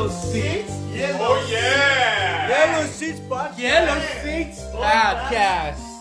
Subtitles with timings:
[0.00, 0.72] Yellow Seats.
[1.20, 2.48] Oh yeah!
[2.48, 3.58] Yellow Seats Podcast.
[3.60, 6.00] Yellow Seats Podcast.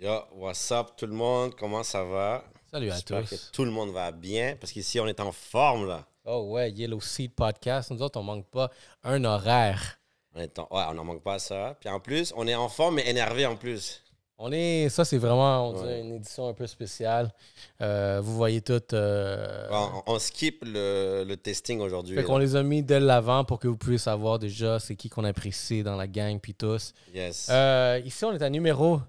[0.00, 1.54] Yo, what's up tout le monde?
[1.54, 2.44] Comment ça va?
[2.70, 3.28] Salut à J'espère tous.
[3.28, 6.06] que tout le monde va bien parce qu'ici on est en forme là.
[6.24, 7.90] Oh ouais, Yellow Seat Podcast.
[7.90, 8.70] Nous autres, on manque pas
[9.04, 9.97] un horaire.
[10.34, 11.76] On est en- ouais, on n'en manque pas à ça.
[11.80, 14.02] Puis en plus, on est en forme mais énervé en plus.
[14.40, 17.32] On est, ça c'est vraiment, on dirait, une édition un peu spéciale.
[17.80, 18.80] Euh, vous voyez tout.
[18.92, 22.14] euh, On, on skip le, le testing aujourd'hui.
[22.14, 25.08] fait qu'on les a mis dès l'avant pour que vous puissiez savoir déjà c'est qui
[25.08, 26.92] qu'on apprécie dans la gang puis tous.
[27.12, 27.48] Yes.
[27.50, 29.00] Euh, ici, on est à numéro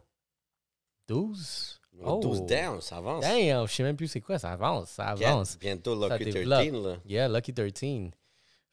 [1.07, 1.79] 12.
[1.93, 2.21] Numéro oh.
[2.21, 3.21] 12 down, ça avance.
[3.23, 5.57] Damn, je sais même plus c'est quoi, ça avance, ça avance.
[5.59, 6.85] bientôt Ça Lucky 13 développe.
[6.85, 6.95] là.
[7.05, 8.09] Yeah, Lucky 13.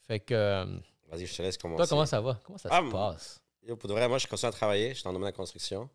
[0.06, 0.64] Fait que,
[1.08, 1.78] Vas-y, je te laisse commencer.
[1.82, 2.40] toi, comment ça va?
[2.44, 3.40] Comment ça Ah, se passe?
[3.62, 4.90] Yo, pour de vrai, moi, je continue à travailler.
[4.90, 5.88] Je suis dans le domaine de la construction.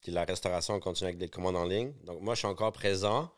[0.00, 1.92] Puis la restauration, on continue avec des commandes en ligne.
[2.04, 3.30] Donc, moi, je suis encore présent,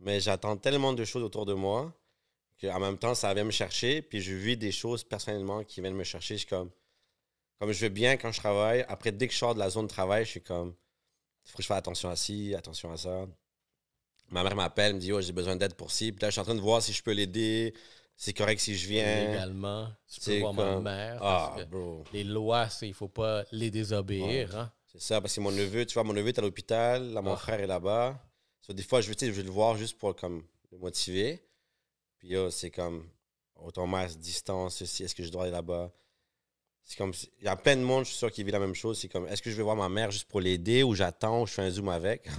[0.00, 1.92] mais j'attends tellement de choses autour de moi
[2.60, 4.02] qu'en même temps, ça vient me chercher.
[4.02, 6.34] Puis je vis des choses personnellement qui viennent me chercher.
[6.34, 6.70] Je suis comme,
[7.58, 8.84] comme je vais bien quand je travaille.
[8.88, 10.74] Après, dès que je sors de la zone de travail, je suis comme,
[11.44, 13.26] il faut que je fasse attention à ci, attention à ça.
[14.30, 16.10] Ma mère m'appelle, me dit, oh, j'ai besoin d'aide pour ci.
[16.12, 17.74] Puis là, je suis en train de voir si je peux l'aider.
[18.16, 19.30] C'est correct si je viens.
[19.32, 21.18] Légalement, tu peux voir ma mère.
[21.22, 22.04] Ah, parce que bro.
[22.12, 24.56] les lois, c'est il faut pas les désobéir.
[24.56, 24.72] hein.
[24.86, 27.32] C'est ça, parce que mon neveu, tu vois, mon neveu est à l'hôpital, là, mon
[27.32, 27.36] Ah.
[27.36, 28.20] frère est là-bas.
[28.60, 31.42] So, des fois, je je veux le voir juste pour comme, le motiver.
[32.18, 33.08] Puis yo, c'est comme,
[33.56, 35.90] autant masse, distance, ceci, est-ce que je dois aller là-bas?
[36.84, 38.74] C'est comme, il y a plein de monde, je suis sûr, qui vit la même
[38.74, 38.98] chose.
[39.00, 41.46] C'est comme, est-ce que je vais voir ma mère juste pour l'aider ou j'attends ou
[41.46, 42.28] je fais un zoom avec?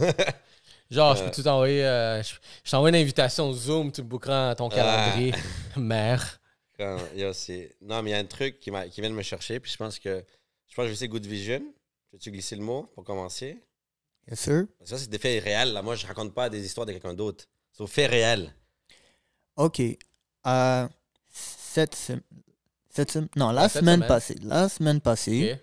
[0.93, 1.25] Genre, je Euh.
[1.25, 1.83] peux-tu t'envoyer.
[1.85, 4.55] euh, je je t'envoie une invitation Zoom, tu me bookeras Ah.
[4.55, 5.33] ton calendrier.
[5.77, 6.39] Mère.
[6.77, 7.75] Quand, yo, c'est...
[7.81, 9.71] Non, mais il y a un truc qui, m'a- qui vient de me chercher, puis
[9.71, 10.23] je pense que,
[10.67, 11.61] je pense que je vais essayer Good Vision.
[12.11, 13.57] Peux-tu glisser le mot pour commencer?
[14.29, 14.65] Yes, sir.
[14.83, 15.73] Ça, c'est des faits réels.
[15.73, 15.81] Là.
[15.81, 17.45] Moi, je raconte pas des histoires de quelqu'un d'autre.
[17.71, 18.53] C'est aux faits réels.
[19.55, 19.81] OK.
[20.45, 20.87] Euh,
[21.29, 22.21] cette, sem-
[22.89, 24.07] cette sem- non, la Ah, cette semaine semaine.
[24.07, 25.59] passée, la semaine passée, Ok.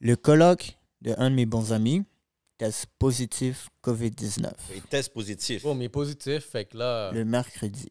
[0.00, 2.04] le colloque de un de mes bons amis
[2.58, 5.62] teste positif COVID-19 Il teste positif.
[5.64, 7.10] Oh, mais positif, fait que là.
[7.12, 7.90] le mercredi.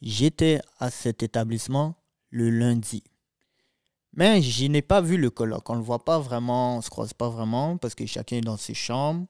[0.00, 1.96] J'étais à cet établissement
[2.30, 3.02] le lundi.
[4.12, 5.68] Mais je n'ai pas vu le colloque.
[5.68, 8.36] On ne le voit pas vraiment, on ne se croise pas vraiment parce que chacun
[8.36, 9.26] est dans ses chambres.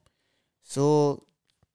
[0.63, 1.27] So,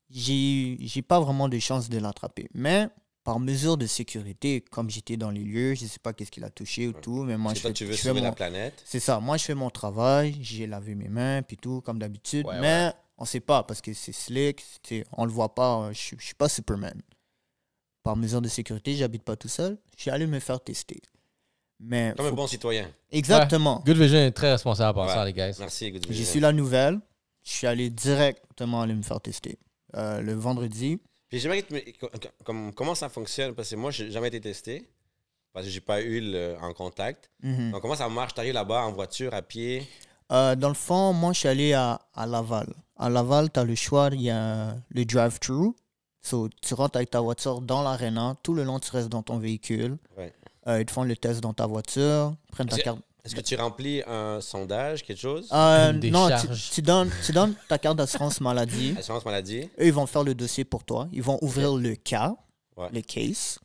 [0.10, 2.48] j'ai j'ai pas vraiment de chance de l'attraper.
[2.54, 2.88] Mais
[3.24, 6.44] par mesure de sécurité, comme j'étais dans les lieux, je ne sais pas qu'est-ce qu'il
[6.44, 8.30] a touché ou tout, mais moi je toi, fais, tu veux je fais sauver la
[8.30, 8.82] mon- planète?
[8.86, 9.20] c'est ça.
[9.20, 10.36] Moi, je fais mon travail.
[10.42, 12.46] J'ai lavé mes mains, puis tout, comme d'habitude.
[12.48, 14.64] Ouais, mais on sait pas parce que c'est slick.
[15.14, 15.90] On le voit pas.
[15.94, 17.00] Je suis- je suis pas Superman.
[18.04, 19.78] Par mesure de sécurité, j'habite pas tout seul.
[19.96, 21.00] Je suis allé me faire tester.
[21.80, 22.90] Mais Comme un bon citoyen.
[23.12, 23.84] exactement.
[23.86, 25.14] Good Vision est très responsable par Ouais.
[25.14, 25.52] ça, les gars.
[25.60, 26.34] Merci, Good J'ai Vision.
[26.34, 27.00] su la nouvelle.
[27.44, 29.58] Je suis allé directement aller me faire tester
[29.96, 31.00] Euh, le vendredi.
[31.32, 32.10] Puis j'aimerais que tu me- com-
[32.44, 34.88] com- comment ça fonctionne, parce que moi, j'ai jamais été testé,
[35.54, 37.30] parce que j'ai pas eu le, en contact.
[37.42, 37.72] Mhm.
[37.72, 38.34] Donc, comment ça marche?
[38.36, 39.88] T'arrives là-bas en voiture, à pied?
[40.32, 42.68] Euh, dans le fond, moi, je suis allé à, à Laval.
[42.98, 45.74] À Laval, tu as le choix, il y a le drive-thru.
[46.22, 48.36] So, tu rentres avec ta voiture dans l'aréna.
[48.44, 49.98] Tout le long, tu restes dans ton véhicule.
[50.18, 50.32] Ouais.
[50.68, 53.00] Euh, ils te font le test dans ta voiture, prennent ta carte.
[53.24, 55.48] Est-ce que tu remplis un sondage, quelque chose?
[55.54, 56.28] Euh, non,
[56.74, 58.96] tu, donnes, tu donnes ta carte d'assurance maladie.
[59.00, 59.70] Assurance maladie?
[59.80, 61.08] Eux, ils vont faire le dossier pour toi.
[61.12, 62.36] Ils vont ouvrir le cas,
[62.78, 62.88] Ouais.
[62.94, 63.60] le case,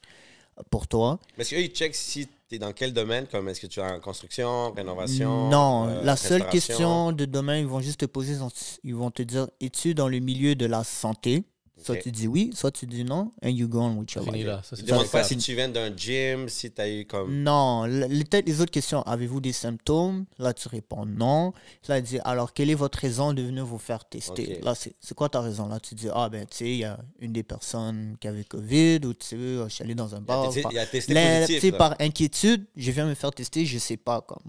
[0.71, 1.19] pour toi.
[1.37, 3.81] Mais est-ce qu'eux, ils checkent si tu es dans quel domaine, comme est-ce que tu
[3.81, 5.49] es en construction, rénovation?
[5.49, 6.51] Non, euh, la seule restauration?
[6.51, 8.37] question de demain, ils vont juste te poser,
[8.85, 11.45] ils vont te dire, es-tu dans le milieu de la santé?
[11.79, 14.47] Soit tu dis oui, soit tu dis non, and you go on with your life.
[14.47, 14.63] là.
[14.65, 17.43] Ça, ne demandent pas si tu viens d'un gym, si tu as eu comme.
[17.43, 19.03] Non, peut-être les autres questions.
[19.03, 20.25] Avez-vous des symptômes?
[20.39, 21.53] Là, tu réponds non.
[21.87, 24.59] Là, il dit, alors, quelle est votre raison de venir vous faire tester?
[24.63, 25.69] Là, c'est c'est quoi ta raison?
[25.69, 28.45] Là, tu dis, ah, ben, tu sais, il y a une des personnes qui avait
[28.45, 30.53] COVID ou tu sais, je suis allé dans un Il a bar.
[30.73, 31.61] il a testé Là, tu positif.
[31.61, 31.77] sais, là.
[31.79, 34.43] par inquiétude, je viens me faire tester, je sais pas, comme.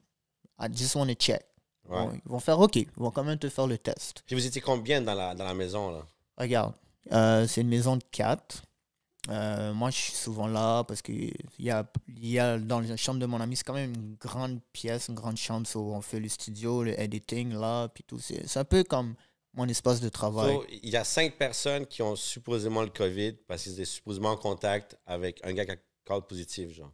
[0.61, 1.41] I just want to check.
[1.89, 1.97] Ouais.
[1.97, 4.23] Bon, ils vont faire, OK, ils vont quand même te faire le test.
[4.25, 6.05] Puis vous étiez combien dans la, dans la maison, là?
[6.37, 6.73] Regarde,
[7.11, 8.63] c'est une maison de quatre.
[9.29, 12.95] Euh, moi, je suis souvent là parce que il y a, y a dans la
[12.95, 15.67] chambre de mon ami, c'est quand même une grande pièce, une grande chambre.
[15.67, 18.19] so on fait le studio, le editing là, puis tout.
[18.19, 19.15] C'est un peu comme
[19.53, 20.53] mon espace de travail.
[20.53, 24.31] So, il y a cinq personnes qui ont supposément le COVID parce qu'ils étaient supposément
[24.31, 26.93] en contact avec un gars qui a call positif, genre.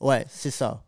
[0.00, 0.86] Ouais, c'est ça.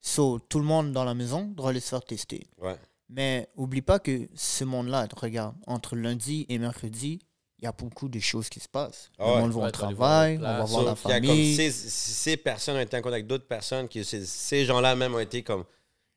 [0.00, 2.46] So, tout le monde dans la maison doit aller se faire tester.
[2.58, 2.76] Ouais.
[3.08, 7.20] Mais oublie pas que ce monde-là, regarde, entre lundi et mercredi,
[7.58, 9.10] il y a beaucoup de choses qui se passent.
[9.18, 9.40] Ah le ouais.
[9.42, 11.56] monde va Ouais, au travail, on va voir la comme famille.
[11.56, 15.14] ces, ces personnes ont été en contact avec d'autres personnes, qui, ces, ces gens-là même
[15.14, 15.64] ont été comme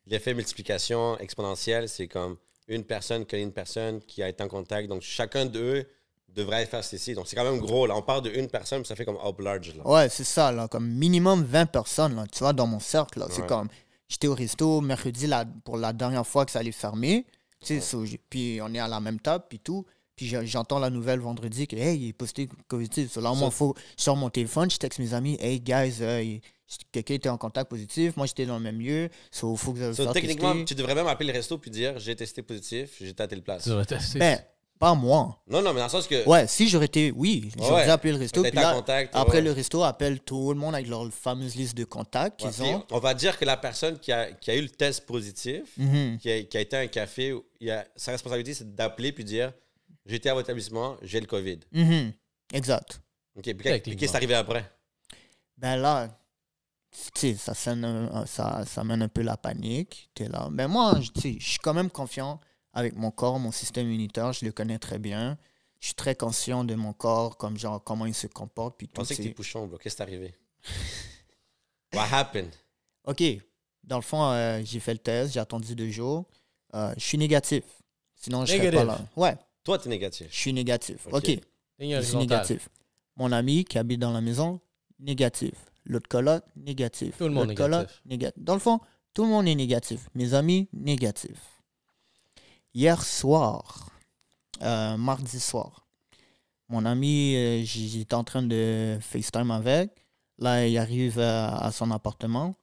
[0.06, 2.38] l'effet multiplication exponentielle, c'est comme
[2.68, 4.88] une personne connaît une personne qui a été en contact.
[4.90, 5.88] Donc, chacun d'eux
[6.28, 7.14] devrait faire ceci.
[7.16, 7.88] Donc, c'est quand même gros.
[7.88, 9.74] Là, on part de une personne, ça fait comme up large.
[9.76, 9.88] Là.
[9.88, 13.28] Ouais, c'est ça, là, comme minimum 20 personnes, là, tu vois, dans mon cercle, là.
[13.32, 13.48] C'est Ouais.
[13.48, 13.68] comme,
[14.08, 17.26] j'étais au resto mercredi là, pour la dernière fois que ça allait fermer,
[17.62, 19.86] tu sais, so, j'ai- puis on est à la même table, puis tout,
[20.20, 23.10] puis j'entends la nouvelle vendredi que, hey, il est posté positif.
[23.14, 26.38] So, là, moi, faut, je sors mon téléphone, je texte mes amis, hey, guys, euh,
[26.92, 30.12] quelqu'un était en contact positif, moi, j'étais dans le même lieu, so, faut que So,
[30.12, 30.66] techniquement, tester.
[30.66, 33.64] tu devrais même appeler le resto puis dire j'ai testé positif, j'étais à telle place.
[33.64, 34.20] Tu devrais tester.
[34.20, 34.40] Ben,
[34.78, 35.42] pas moi.
[35.50, 36.26] Non, non, mais dans le sens que.
[36.28, 37.84] Ouais, si j'aurais été, oui, j'aurais Ouais.
[37.86, 39.42] dû appeler le resto, puis là, contact, après ouais.
[39.44, 42.74] le resto, appelle tout le monde avec leur fameuse liste de contacts Ouais, qu'ils puis
[42.76, 42.86] ont.
[42.92, 46.18] on va dire que la personne qui a, qui a eu le test positif, Mhm.
[46.20, 49.24] qui, a, qui a été à un café, il a, sa responsabilité, c'est d'appeler puis
[49.24, 49.52] dire
[50.10, 51.60] j'étais à votre établissement, j'ai le COVID.
[51.72, 52.14] Mhm.
[52.54, 53.02] Exact.
[53.36, 54.00] OK, puis qu'est- puis Techniquement.
[54.00, 54.72] qu'est-ce qui est arrivé après?
[55.58, 56.08] Ben là,
[56.92, 60.10] tu sais, ça, sonne un- ça, ça mène un peu la panique.
[60.14, 60.48] T'es là.
[60.52, 62.40] Ben moi, je- tu sais, je suis quand même confiant
[62.74, 65.38] avec mon corps, mon système immunitaire, je le connais très bien.
[65.80, 68.78] Je suis très conscient de mon corps, comme genre comment il se comporte.
[68.78, 69.78] Puis Je tout, pensais que c'est- t'es pouchon, bro.
[69.78, 70.36] Qu'est-ce qui est arrivé?
[71.94, 72.54] What happened?
[73.06, 73.24] Ok,
[73.84, 76.26] dans le fond, euh, j'ai fait le test, j'ai attendu deux jours.
[76.76, 77.64] Euh, je suis négatif.
[78.16, 79.00] Sinon, je serais pas là.
[79.16, 79.36] Ouais,
[79.70, 80.26] Toi, t'es négatif.
[80.32, 81.08] je suis négatif.
[81.12, 81.30] Ok.
[81.80, 82.70] Je suis négatif.
[83.18, 84.60] Mon ami qui habite dans la maison,
[84.98, 85.54] négatif.
[85.86, 87.16] L'autre coloc, négatif.
[87.20, 88.02] Tout le monde coloc, négatif.
[88.06, 88.44] négatif.
[88.44, 88.80] Dans le fond,
[89.14, 90.10] tout le monde est négatif.
[90.16, 91.62] Mes amis, négatifs.
[92.74, 93.92] Hier soir,
[94.64, 95.86] euh, mardi soir,
[96.68, 99.92] mon ami, euh, j'étais en train de FaceTime avec.
[100.40, 102.56] Là, il arrive à, à son appartement.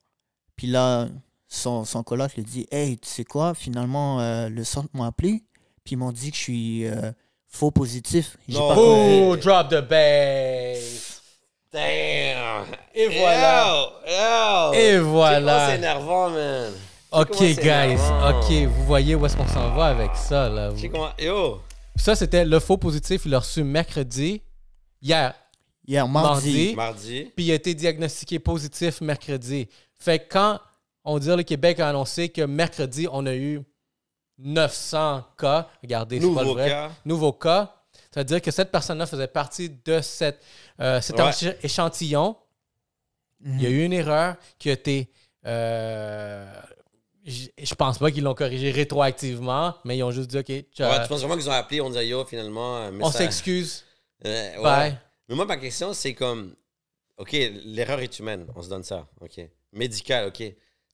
[0.56, 1.08] Puis là,
[1.46, 5.44] son, son coloc lui dit Hey, tu sais quoi, finalement, euh, le centre m'a appelé.
[5.86, 7.12] Puis ils m'ont dit que je suis euh,
[7.46, 8.36] faux positif.
[8.48, 8.68] J'ai Non.
[8.68, 8.74] pas.
[8.76, 11.22] Oh, drop the bass.
[11.72, 13.90] Damn Et voilà.
[14.74, 15.74] Et C'est voilà.
[15.76, 16.72] énervant, man?
[17.12, 17.68] Ok, comment c'est guys.
[17.92, 18.40] énervant?
[18.40, 20.72] Ok, vous voyez où est-ce qu'on s'en va avec ça, là?
[20.74, 21.10] Tu sais comment?
[21.18, 21.60] Yo
[21.94, 23.22] Ça, c'était le faux positif.
[23.24, 24.42] Il l'a reçu mercredi,
[25.00, 25.34] hier,
[25.88, 26.74] Hier, Mardi.
[26.74, 26.74] mardi.
[26.74, 27.32] Mardi.
[27.36, 29.68] puis il a été diagnostiqué positif mercredi.
[29.98, 30.58] Fait que quand
[31.04, 33.60] on dit le Québec a annoncé que mercredi, on a eu
[34.38, 36.90] 900 cas, regardez, c'est pas le Nouveau vrai, cas.
[37.04, 37.74] nouveaux cas,
[38.12, 40.42] ça veut dire que cette personne-là faisait partie de cette,
[40.80, 41.58] euh, cet Ouais.
[41.62, 42.36] échantillon.
[43.44, 45.10] Il y a eu une erreur qui a été.
[45.46, 46.50] euh,
[47.24, 50.90] je pense pas qu'ils l'ont corrigé rétroactivement, mais ils ont juste dit OK, ciao.
[50.92, 52.78] Ouais, tu penses vraiment qu'ils ont appelé, on dit yo, finalement.
[52.78, 53.84] euh, mais on ça- s'excuse.
[54.24, 54.62] Euh, ouais.
[54.62, 54.98] Bye.
[55.28, 56.54] Mais moi, ma question, c'est comme.
[57.18, 59.06] OK, l'erreur est humaine, on se donne ça.
[59.20, 59.40] OK.
[59.72, 60.42] Médical, OK.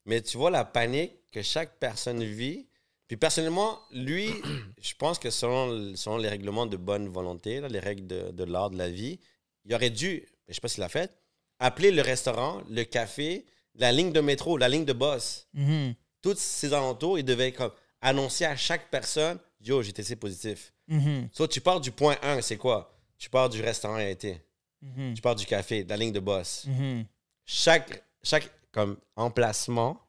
[0.07, 2.67] Mais tu vois la panique que chaque personne vit.
[3.13, 4.31] Puis personnellement, lui,
[4.81, 8.45] je pense que selon, selon les règlements de bonne volonté, là, les règles de, de
[8.45, 9.21] l'art de la vie,
[9.67, 11.15] il aurait dû, je sais pas s'il l'a fait,
[11.59, 13.45] appeler le restaurant, le café,
[13.75, 15.47] la ligne de métro, la ligne de boss.
[15.53, 15.95] Mhm.
[16.23, 20.73] Tous ces alentours, il devait comme annoncer à chaque personne Yo, j'ai testé positif.
[20.89, 21.29] Mhm.
[21.33, 22.99] Soit tu pars du point 1, c'est quoi?
[23.19, 24.41] Tu pars du restaurant a été.
[24.81, 25.13] Mhm.
[25.13, 26.65] Tu pars du café, de la ligne de boss.
[26.67, 27.05] Mhm.
[27.45, 30.01] Chaque, chaque comme, emplacement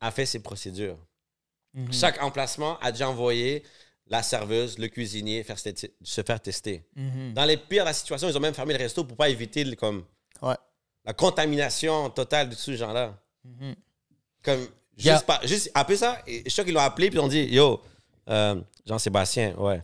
[0.00, 0.98] a fait ses procédures.
[1.74, 1.92] Mhm.
[1.92, 3.62] Chaque emplacement a déjà envoyé
[4.08, 6.84] la serveuse, le cuisinier faire se, faire tester.
[6.96, 7.32] Mhm.
[7.34, 9.64] Dans les pires de la situation, ils ont même fermé le resto pour pas éviter
[9.64, 10.04] le- comme,
[10.42, 10.56] Ouais.
[11.04, 13.18] la contamination totale de ce genre-là.
[13.44, 13.74] Mhm.
[14.42, 14.60] Comme,
[14.96, 15.20] juste, Yeah.
[15.22, 17.82] par- juste après ça, je suis sûr qu'ils l'ont appelé puis ils ont dit Yo,
[18.28, 19.82] euh, Jean-Sébastien, ouais,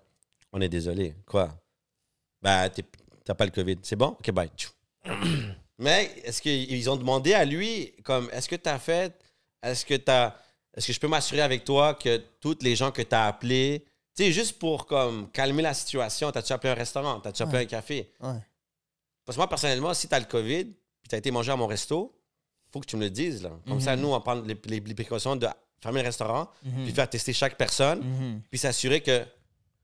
[0.53, 1.15] on est désolé.
[1.25, 1.49] Quoi?
[2.43, 2.69] Bah,
[3.25, 3.79] t'as pas le COVID.
[3.83, 4.09] C'est bon?
[4.19, 4.51] Ok, bye.
[5.79, 9.13] Mais est-ce qu'ils ont demandé à lui, comme, est-ce que tu as fait,
[9.63, 10.11] est-ce que tu
[10.79, 13.85] est-ce que je peux m'assurer avec toi que toutes les gens que tu as appelés,
[14.17, 17.65] tu sais, juste pour comme calmer la situation, t'as-tu appelé un restaurant, t'as-tu appelé Ouais.
[17.65, 18.11] un café?
[18.21, 18.39] Ouais.
[19.25, 21.57] Parce que moi, personnellement, si tu as le COVID, puis tu as été manger à
[21.57, 22.15] mon resto,
[22.73, 23.43] faut que tu me le dises.
[23.43, 23.51] Là.
[23.67, 24.03] Comme ça, Mhm.
[24.03, 25.47] nous, on prend les, les- les précautions de
[25.81, 26.85] fermer le restaurant, Mhm.
[26.85, 28.43] puis faire tester chaque personne, Mhm.
[28.51, 29.25] puis s'assurer que,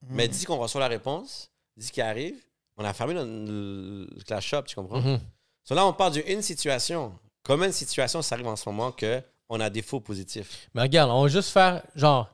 [0.03, 2.37] mais d'ici qu'on reçoit la réponse, d'ici qu'il arrive,
[2.77, 5.19] on a fermé le, le- la shop, tu comprends?
[5.65, 7.19] So là, on parle d'une situation.
[7.43, 10.69] Combien de situations ça arrive en ce moment que on a des faux positifs?
[10.75, 12.29] Mais regarde, on va juste faire genre.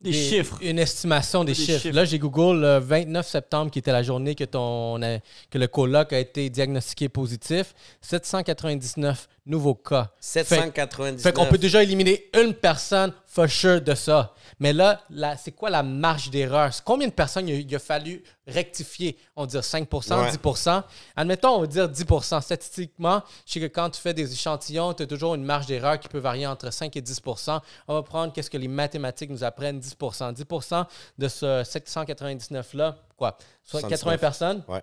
[0.00, 0.58] Des chiffres.
[0.60, 1.80] Une estimation des, Des chiffres.
[1.80, 1.94] chiffres.
[1.94, 5.00] Là, j'ai Google le 29 septembre, qui était la journée que, ton,
[5.48, 7.74] que le coloc a été diagnostiqué positif.
[8.02, 10.10] 799 nouveaux cas.
[10.20, 11.22] 799.
[11.22, 14.32] Fait qu'on peut déjà éliminer une personne for sure de ça.
[14.60, 16.70] Mais là, là c'est quoi la marge d'erreur?
[16.84, 19.18] Combien de personnes il a, il a fallu rectifier?
[19.36, 20.00] On dit 5 Ouais.
[20.00, 20.82] 10%
[21.16, 25.02] Admettons, on va dire 10% Statistiquement, je sais que quand tu fais des échantillons, tu
[25.02, 28.32] as toujours une marge d'erreur qui peut varier entre 5 et 10% On va prendre
[28.32, 30.86] qu'est-ce que les mathématiques nous apprennent, 10% 10%
[31.18, 33.36] de ce 799-là, quoi?
[33.62, 34.20] Soit 80 79.
[34.20, 34.82] personnes, Ouais.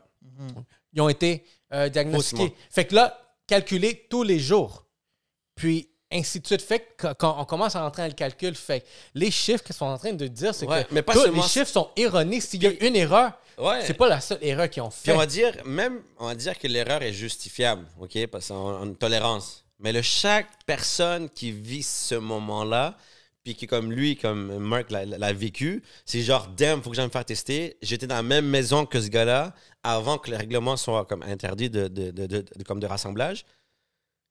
[0.94, 2.44] ils ont été euh, diagnostiqués.
[2.50, 2.58] Faussement.
[2.70, 3.18] Fait que là,
[3.56, 4.86] calculer tous les jours.
[5.56, 6.62] Puis, ainsi de suite.
[6.62, 9.86] Fait que quand on commence à rentrer dans le calcul, fait les chiffres qu'ils sont
[9.86, 12.40] en train de dire, c'est Ouais, que mais pas tous seulement- les chiffres sont erronés.
[12.42, 13.82] S'il y a une erreur, Ouais.
[13.86, 15.12] c'est pas la seule erreur qu'ils ont Puis fait.
[15.14, 18.26] on va dire, même, on va dire que l'erreur est justifiable, OK?
[18.28, 19.64] Parce qu'on a une tolérance.
[19.80, 22.96] Mais le chaque personne qui vit ce moment-là,
[23.44, 27.12] puis qui, comme lui, comme Mark l'a, vécu, c'est genre, damn, faut que j'aille me
[27.12, 27.78] faire tester.
[27.82, 31.70] J'étais dans la même maison que ce gars-là avant que le règlement soit comme interdit
[31.70, 33.46] de, de, de, de- de- comme de rassemblage.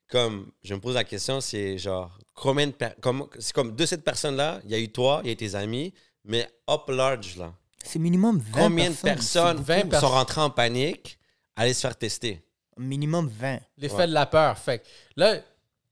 [0.08, 3.86] Comme, je me pose la question, c'est genre, combien de per- comme, c'est comme de
[3.86, 6.88] cette personne-là, il y a eu toi, il y a eu tes amis, mais up
[6.88, 7.54] large, là.
[7.84, 9.54] C'est minimum 20 Combien de personnes.
[9.56, 10.08] personnes 20 sont personnes.
[10.10, 11.18] rentrées en panique
[11.56, 12.42] aller se faire tester?
[12.76, 13.60] Minimum 20.
[13.78, 14.06] L'effet Ouais.
[14.08, 14.58] de la peur.
[14.58, 14.84] Fait que
[15.16, 15.36] là,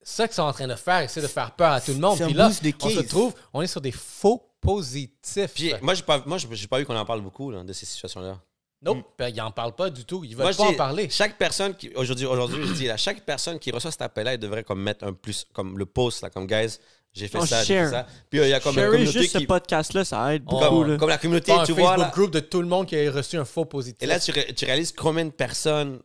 [0.03, 2.19] ça qu'ils sont en train de faire, c'est de faire peur à tout le monde.
[2.19, 2.51] Puis là,
[2.83, 5.53] on se trouve, on est sur des faux positifs.
[5.55, 7.87] Puis moi, j'ai pas, moi, j'ai pas vu qu'on en parle beaucoup là, de ces
[7.87, 8.39] situations-là.
[8.81, 10.23] Nope, ben, ils en parlent pas du tout.
[10.25, 11.09] Ils Moi, veulent je pas en dis, parler.
[11.11, 14.39] Chaque personne qui aujourd'hui, aujourd'hui, je dis là, chaque personne qui reçoit cet appel-là, il
[14.39, 16.79] devrait comme mettre un plus, comme le post là, comme guys,
[17.13, 17.91] j'ai fait On ça, j'ai fait share.
[17.91, 18.07] ça.
[18.31, 20.61] Puis euh, il y a comme communauté juste qui, ce podcast-là, ça aide beaucoup.
[20.65, 20.97] comme, là.
[20.97, 22.11] comme la communauté, Pas un tu Facebook vois là.
[22.15, 24.01] group de tout le monde qui a reçu un faux positif.
[24.01, 25.99] Et là, tu, ré- tu réalises combien de personnes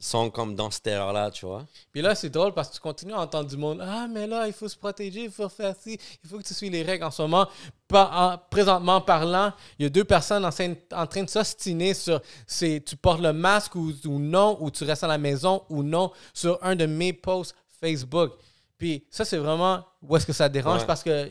[0.00, 1.66] sont comme dans cette erreur-là, tu vois.
[1.92, 3.80] Puis là, c'est drôle parce que tu continues à entendre du monde.
[3.82, 6.54] Ah, mais là, il faut se protéger, il faut faire ci, il faut que tu
[6.54, 7.02] suis les règles.
[7.04, 7.48] En ce moment,
[7.92, 12.20] en- présentement parlant, il y a deux personnes en, train- en train de s'ostiner sur
[12.46, 15.82] c'est tu portes le masque ou, ou non, ou tu restes à la maison ou
[15.82, 18.32] non, sur un de mes posts Facebook.
[18.76, 20.86] Puis ça, c'est vraiment où est-ce que ça dérange Ouais.
[20.86, 21.28] parce que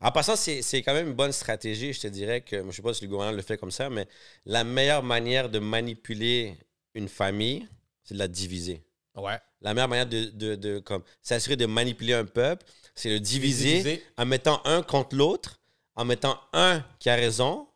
[0.00, 1.92] En passant, c'est c'est quand même une bonne stratégie.
[1.92, 4.08] Je te dirais que, je sais pas si le gouvernement le fait comme ça, mais
[4.44, 6.56] la meilleure manière de manipuler
[6.94, 7.68] une famille,
[8.04, 8.84] c'est de la diviser.
[9.14, 13.20] ouais, La meilleure manière de, de, de comme, s'assurer de manipuler un peuple, c'est le
[13.20, 14.04] diviser, diviser.
[14.16, 15.60] en mettant un contre l'autre,
[15.94, 17.66] en mettant un qui a raison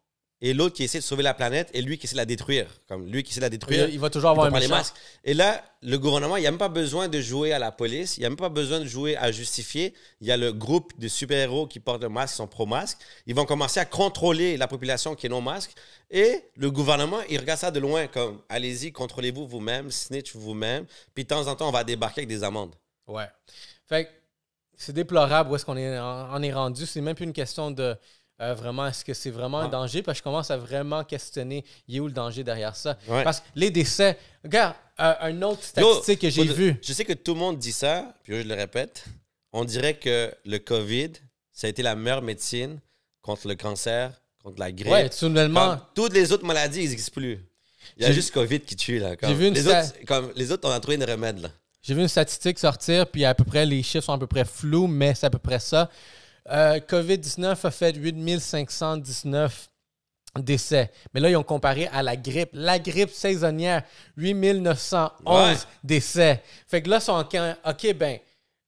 [0.44, 2.66] et l'autre qui essaie de sauver la planète et lui qui essaie de la détruire.
[2.86, 3.88] Comme lui qui essaie de la détruire.
[3.88, 4.94] il va toujours avoir un les masques.
[5.24, 8.18] Et là, le gouvernement, il n'y a même pas besoin de jouer à la police,
[8.18, 9.94] il n'y a même pas besoin de jouer à justifier.
[10.20, 12.98] Il y a le groupe de super-héros qui portent le masque, qui sont pro-masque.
[13.26, 15.72] Ils vont commencer à contrôler la population qui est non-masque.
[16.10, 20.84] Et le gouvernement, il regarde ça de loin, comme allez-y, contrôlez-vous vous-même, snitch vous-même.
[21.14, 22.74] Puis de temps en temps, on va débarquer avec des amendes.
[23.06, 23.30] Ouais.
[23.88, 24.10] Fait que
[24.76, 26.84] c'est déplorable où est-ce qu'on est, en est rendu.
[26.84, 27.96] C'est même plus une question de
[28.40, 29.70] euh, vraiment est-ce que c'est vraiment un Ouais.
[29.70, 30.02] danger?
[30.02, 32.96] Parce que je commence à vraiment questionner il est où le danger derrière ça?
[33.08, 33.22] Ouais.
[33.24, 36.76] Parce que les décès, regarde, euh, un autre Yo, statistique que j'ai faut- vu.
[36.82, 39.04] Je sais que tout le monde dit ça, puis je le répète.
[39.52, 41.12] On dirait que le COVID,
[41.52, 42.80] ça a été la meilleure médecine
[43.22, 44.10] contre le cancer,
[44.42, 44.92] contre la grippe.
[44.92, 47.38] Ouais, soudainement, Comme toutes les autres maladies, ils n'existent plus.
[47.96, 49.14] Il y a juste COVID qui tue, là.
[49.14, 51.48] Comme J'ai vu une les, autres, comme les autres, on a trouvé une remède, là.
[51.82, 54.44] J'ai vu une statistique sortir, puis à peu près, les chiffres sont à peu près
[54.46, 55.90] flous, mais c'est à peu près ça.
[56.50, 59.70] Euh, COVID-19 a fait 8519
[60.40, 60.90] décès.
[61.12, 62.50] Mais là, ils ont comparé à la grippe.
[62.52, 63.82] La grippe saisonnière,
[64.16, 65.54] 8911 Ouais.
[65.82, 66.42] décès.
[66.66, 68.18] Fait que là, ils sont en OK, ben,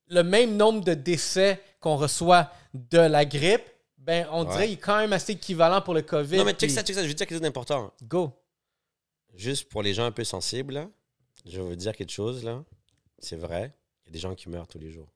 [0.08, 3.64] le même nombre de décès qu'on reçoit de la grippe,
[3.98, 6.36] ben, on dirait qu'il est quand même assez équivalent pour le COVID.
[6.38, 7.02] Non, mais check puis ça, check ça.
[7.02, 7.92] Je veux dire quelque chose d'important.
[8.04, 8.32] Go.
[9.34, 10.88] Juste pour les gens un peu sensibles, là,
[11.44, 12.62] je vais vous dire quelque chose, là.
[13.18, 13.72] C'est vrai,
[14.04, 15.08] il y a des gens qui meurent tous les jours.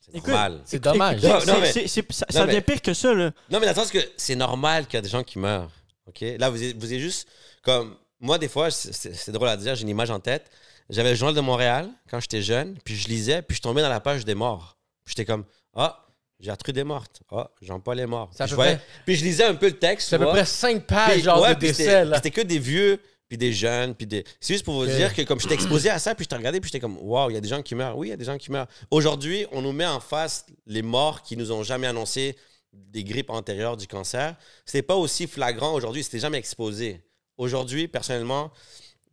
[0.00, 0.60] C'est normal.
[0.64, 1.22] C'est dommage.
[1.22, 3.30] Non, non, C'est- mais- c'est- c'est- ça non, ça devient mais- pire que ça, là.
[3.50, 5.70] Non, mais dans le sens que c'est normal qu'il y a des gens qui meurent.
[6.06, 6.24] OK?
[6.38, 7.28] Là, vous êtes, vous êtes juste
[7.62, 7.94] comme.
[8.20, 10.50] Moi, des fois, c'est- drôle à dire, j'ai une image en tête.
[10.90, 13.90] J'avais le Journal de Montréal quand j'étais jeune, puis je lisais, puis je tombais dans
[13.90, 14.76] la page des morts.
[15.04, 15.44] Puis j'étais comme,
[15.76, 16.04] ah,
[16.40, 17.20] Gertrude est morte.
[17.30, 18.30] Ah, Jean-Paul est mort.
[18.30, 20.08] Puis je, peu voyais- près- puis je lisais un peu le texte.
[20.08, 22.04] C'est à peu près 5 pages, Puis- genre, ouais, de décès.
[22.14, 24.24] C'était que des vieux, puis des jeunes, puis des.
[24.40, 26.60] C'est juste pour vous dire que comme j'étais exposé à ça, puis je t'ai regardé,
[26.60, 27.96] puis j'étais comme, waouh, il y a des gens qui meurent.
[27.96, 28.68] Oui, il y a des gens qui meurent.
[28.90, 32.36] Aujourd'hui, on nous met en face les morts qui nous ont jamais annoncé
[32.72, 34.34] des grippes antérieures du cancer.
[34.64, 37.02] C'était pas aussi flagrant aujourd'hui, c'était jamais exposé.
[37.36, 38.50] Aujourd'hui, personnellement,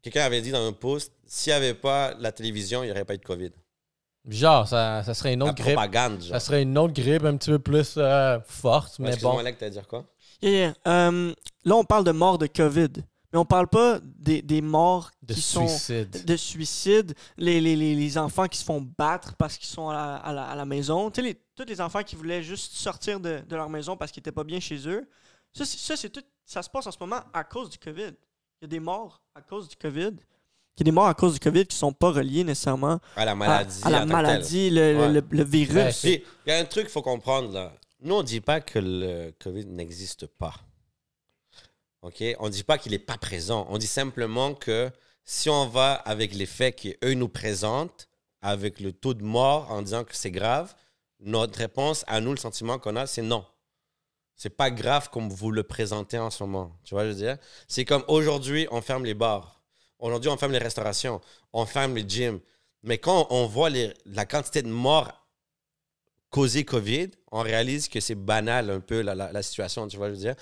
[0.02, 3.06] quelqu'un avait dit dans un post, s'il n'y avait pas la télévision, il n'y aurait
[3.06, 3.52] pas eu de COVID.
[4.28, 5.76] Genre, ça, ça serait une La autre grippe.
[5.76, 6.30] propagande, genre.
[6.32, 9.40] Ça serait une autre grippe un petit peu plus euh, forte, mais Excuse-moi, bon.
[9.40, 10.04] Alec, t'as à dire quoi?
[10.42, 10.74] Yeah, yeah.
[10.88, 12.90] Euh, là, on parle de mort de COVID,
[13.36, 16.24] mais on parle pas des, des morts De qui sont suicide.
[16.26, 19.94] de suicide, les, les, les, les enfants qui se font battre parce qu'ils sont à
[19.94, 22.72] la, à la, à la maison, tu sais, les- tous les enfants qui voulaient juste
[22.76, 25.10] sortir de, de leur maison parce qu'ils étaient pas bien chez eux.
[25.52, 28.14] Ça, ça, c'est tout, ça se passe en ce moment à cause du COVID.
[28.14, 30.12] Il y a des morts à cause du COVID.
[30.16, 33.26] Il y a des morts à cause du COVID qui sont pas reliés nécessairement À
[33.26, 33.82] la maladie.
[33.84, 35.12] à la maladie, le, le- Ouais.
[35.12, 36.04] le- le virus.
[36.06, 37.74] Ouais, il y a un truc qu'il faut comprendre là.
[38.02, 40.54] Nous, on ne dit pas que le COVID n'existe pas.
[42.06, 42.24] OK?
[42.40, 43.66] On ne dit pas qu'il n'est pas présent.
[43.70, 44.92] On dit simplement que
[45.24, 48.08] si on va avec les faits qu'eux nous présentent,
[48.44, 50.76] avec le taux de mort en disant que c'est grave,
[51.20, 53.44] notre réponse à nous, le sentiment qu'on a, c'est non.
[54.36, 56.78] C'est pas grave comme vous le présentez en ce moment.
[56.84, 57.38] Tu vois, je veux dire?
[57.68, 59.64] C'est comme aujourd'hui, on ferme les bars.
[59.98, 61.22] Aujourd'hui, on ferme les restaurations.
[61.54, 62.40] On ferme les gyms.
[62.84, 63.72] Mais quand on voit
[64.06, 65.26] la quantité de morts
[66.30, 70.20] causer COVID, on réalise que c'est banal un peu la situation, tu vois, je veux
[70.20, 70.36] dire?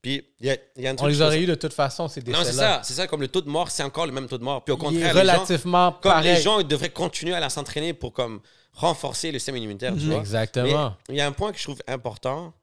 [0.00, 2.22] Puis, il y a, y a un On les aurait eu de toute façon, ces
[2.22, 4.38] Non, c'est ça, c'est ça, comme le taux de mort, c'est encore le même taux
[4.38, 4.64] de mort.
[4.64, 6.36] Puis au contraire, les gens, relativement comme pareil.
[6.36, 8.40] les gens ils devraient continuer à s'entraîner pour comme
[8.72, 10.18] renforcer le système immunitaire, tu vois.
[10.18, 10.96] Exactement.
[11.08, 12.54] Il y a un point que je trouve important,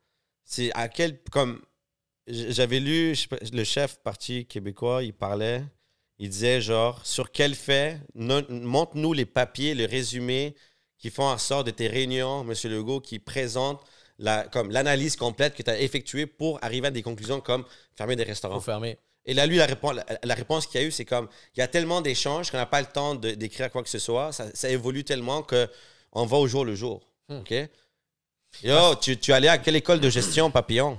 [0.46, 1.60] c'est à quel comme
[2.28, 3.14] j'avais lu
[3.52, 5.64] le chef parti québécois, il parlait,
[6.18, 10.56] il disait genre sur quel fait montre-nous les papiers, le résumé
[10.98, 13.82] qui font en sorte de tes réunions, monsieur Legault, qui présentent
[14.18, 18.16] la comme l'analyse complète que tu as effectuée pour arriver à des conclusions comme fermer
[18.16, 18.56] des restaurants.
[18.56, 18.98] Faut fermer.
[19.26, 21.60] Et là, lui, la réponse, la, la réponse qu'il y a eu, c'est comme il
[21.60, 24.32] y a tellement d'échanges qu'on n'a pas le temps d'écrire quoi que ce soit.
[24.32, 25.68] Ça, ça évolue tellement que
[26.12, 27.02] on va au jour le jour.
[27.28, 27.40] Hmm.
[27.40, 27.54] OK?
[28.64, 30.98] Yo, tu, tu allais à quelle école de gestion, papillon?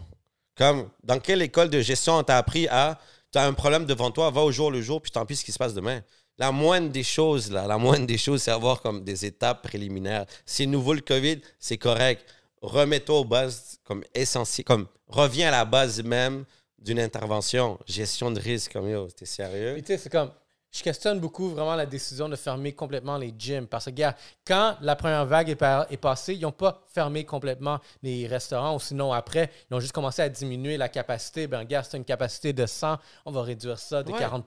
[0.56, 2.98] Comme, dans quelle école de gestion on t'a appris à.
[3.32, 5.44] Tu as un problème devant toi, va au jour le jour, puis tant pis ce
[5.44, 6.02] qui se passe demain.
[6.38, 10.26] La moindre des choses, là, la moindre des choses, c'est avoir comme des étapes préliminaires.
[10.44, 12.24] C'est nouveau le COVID, c'est correct.
[12.66, 16.44] Remets-toi aux bases comme essentielles, comme reviens à la base même
[16.78, 17.78] d'une intervention.
[17.86, 19.76] Gestion de risque, comme yo, t'es sérieux?
[19.78, 20.30] Tu sais, c'est comme.
[20.72, 23.66] Je questionne beaucoup vraiment la décision de fermer complètement les gyms.
[23.66, 24.14] Parce que, gars,
[24.46, 28.74] quand la première vague est, pa- est passée, ils n'ont pas fermé complètement les restaurants.
[28.76, 31.46] Ou sinon, après, ils ont juste commencé à diminuer la capacité.
[31.46, 34.18] Ben, gars, c'est une capacité de 100, on va réduire ça de Ouais.
[34.18, 34.44] 40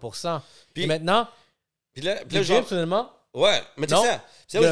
[0.74, 1.28] Puis- Et maintenant,
[1.94, 3.96] Puis là, puis les gyms, finalement, Ouais, mais je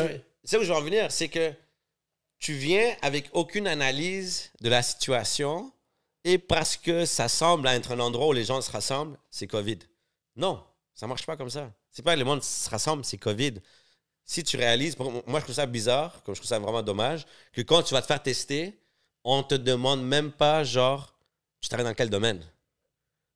[0.08, 1.12] veux- c'est là où je veux en venir.
[1.12, 1.54] C'est que
[2.39, 5.72] tu viens avec aucune analyse de la situation
[6.24, 9.79] et parce que ça semble être un endroit où les gens se rassemblent, c'est COVID.
[10.36, 10.63] Non,
[10.94, 11.72] ça marche pas comme ça.
[11.91, 13.56] C'est pas le monde se rassemble, c'est COVID.
[14.25, 17.62] Si tu réalises, moi je trouve ça bizarre, comme je trouve ça vraiment dommage, que
[17.62, 18.77] quand tu vas te faire tester,
[19.24, 21.17] on te demande même pas, genre,
[21.62, 22.44] tu travailles dans quel domaine?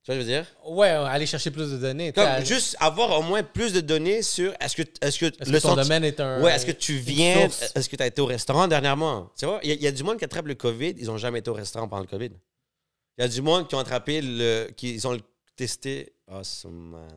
[0.03, 0.45] Tu vois ce que je veux dire?
[0.65, 2.11] ouais, aller chercher plus de données.
[2.11, 5.57] Comme juste avoir au moins plus de données sur est-ce que, est-ce que Est-ce le
[5.59, 6.41] que ton senti- domaine est un.
[6.41, 7.71] Ouais, est-ce que tu viens, source?
[7.75, 9.31] est-ce que tu as été au restaurant dernièrement?
[9.37, 11.05] Tu vois, il y, a- il y a du monde qui attrape le COVID, ils
[11.05, 12.31] n'ont jamais été au restaurant pendant le COVID.
[13.17, 14.71] Il y a du monde qui ont attrapé le.
[14.75, 15.21] qui ils ont le
[15.55, 16.13] testé.
[16.31, 17.07] Oh, c'est mal.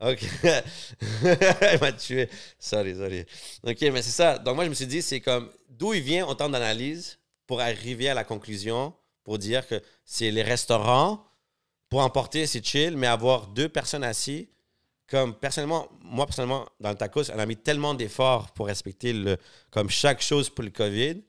[0.00, 0.20] Ok.
[1.22, 2.28] il m'a tué.
[2.58, 3.24] Sorry, sorry.
[3.66, 4.38] Ok, mais c'est ça.
[4.38, 8.08] Donc, moi, je me suis dit, c'est comme d'où il vient autant d'analyse pour arriver
[8.08, 8.92] à la conclusion,
[9.24, 11.24] pour dire que c'est les restaurants,
[11.88, 14.46] pour emporter, c'est chill, mais avoir deux personnes assises,
[15.08, 19.38] comme personnellement, moi personnellement, dans le tacos, on a mis tellement d'efforts pour respecter le,
[19.70, 21.22] comme chaque chose pour le COVID.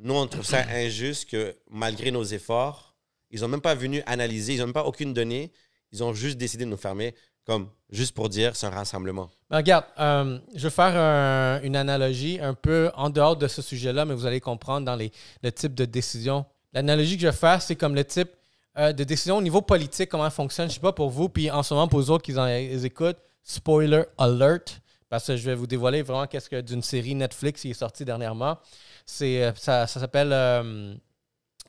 [0.00, 2.94] Nous, on trouve ça injuste que malgré nos efforts,
[3.30, 5.52] ils n'ont même pas venu analyser, ils n'ont même pas aucune donnée.
[5.92, 7.14] Ils ont juste décidé de nous fermer,
[7.46, 9.30] comme juste pour dire c'est un rassemblement.
[9.48, 13.62] Ben, regarde, euh, je vais faire un- une analogie un peu en dehors de ce
[13.62, 16.44] sujet-là, mais vous allez comprendre dans les, le type de décision.
[16.72, 18.30] L'analogie que je vais faire, c'est comme le type
[18.78, 20.66] euh, de décision au niveau politique, comment elle fonctionne.
[20.68, 22.46] Je ne sais pas pour vous, puis en ce moment, pour les autres qui en,
[22.46, 27.62] écoutent, spoiler alert, parce que je vais vous dévoiler vraiment qu'est-ce que d'une série Netflix
[27.62, 28.58] qui est sortie dernièrement.
[29.06, 30.94] C'est, euh, ça, s'appelle euh,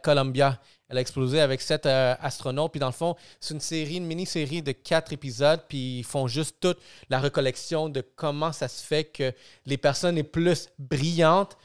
[0.04, 0.60] Columbia.
[0.92, 2.72] Elle a explosé avec sept euh, astronautes.
[2.72, 5.62] Puis dans le fond, c'est une série, une mini-série de quatre épisodes.
[5.68, 6.78] Puis ils font juste toute
[7.10, 9.34] la recollection de comment ça se fait que
[9.66, 11.58] les personnes les plus brillantes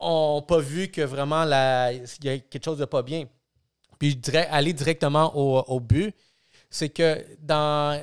[0.00, 3.24] ont pas vu que vraiment il y a quelque chose de pas bien.
[3.98, 6.14] Puis je dirais aller directement au, au but,
[6.68, 8.02] c'est que dans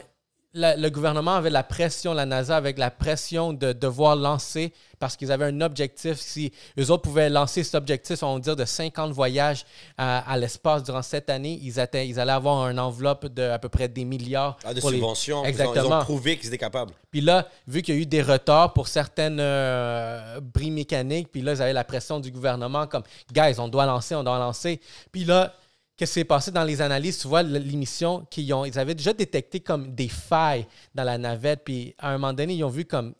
[0.55, 5.17] la- le gouvernement avait la pression, la NASA avec la pression de devoir lancer parce
[5.17, 6.17] qu'ils avaient un objectif.
[6.19, 9.65] Si eux autres pouvaient lancer cet objectif, on va dire de 50 voyages
[9.97, 11.73] à, à l'espace durant cette année, ils,
[12.05, 14.57] ils allaient avoir une enveloppe de à peu près des milliards.
[14.63, 16.01] Ah, de pour les- subventions, ils ont- ils ont, Exactement.
[16.03, 16.93] prouvé qu'ils étaient capables.
[17.11, 21.41] puis là, vu qu'il y a eu des retards pour certaines euh, bris mécaniques, puis
[21.41, 24.79] là, ils avaient la pression du gouvernement comme, guys, on doit lancer, on doit lancer.
[25.11, 25.53] Puis là,
[25.97, 27.19] qu'est-ce qui s'est passé dans les analyses?
[27.19, 31.61] Tu vois, l'émission, qu'ils ont, ils avaient déjà détecté comme des failles dans la navette.
[31.63, 33.13] Puis à un moment donné, ils ont vu comme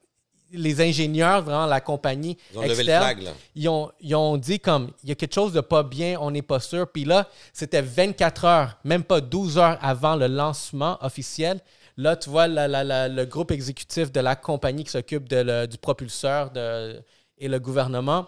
[0.56, 3.32] les ingénieurs, vraiment la compagnie Ils ont levé le flag, là.
[3.56, 6.30] ils ont, ils ont dit comme il y a quelque chose de pas bien, on
[6.30, 6.88] n'est pas sûr.
[6.92, 11.60] Puis là, c'était 24 heures, même pas 12 heures avant le lancement officiel.
[11.98, 15.78] Là, tu vois la- la- la- le groupe exécutif de la compagnie qui s'occupe du
[15.80, 17.02] propulseur de-
[17.40, 18.28] et le gouvernement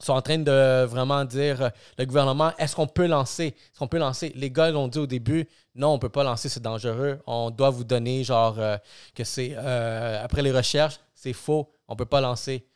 [0.00, 3.88] sont en train de vraiment dire euh, le gouvernement est-ce qu'on peut lancer est-ce qu'on
[3.88, 4.32] peut lancer?
[4.34, 7.20] Les gars l'ont dit au début non on peut pas lancer c'est dangereux.
[7.26, 8.76] On doit vous donner genre euh,
[9.14, 12.66] que c'est euh, après les recherches c'est faux on peut pas lancer.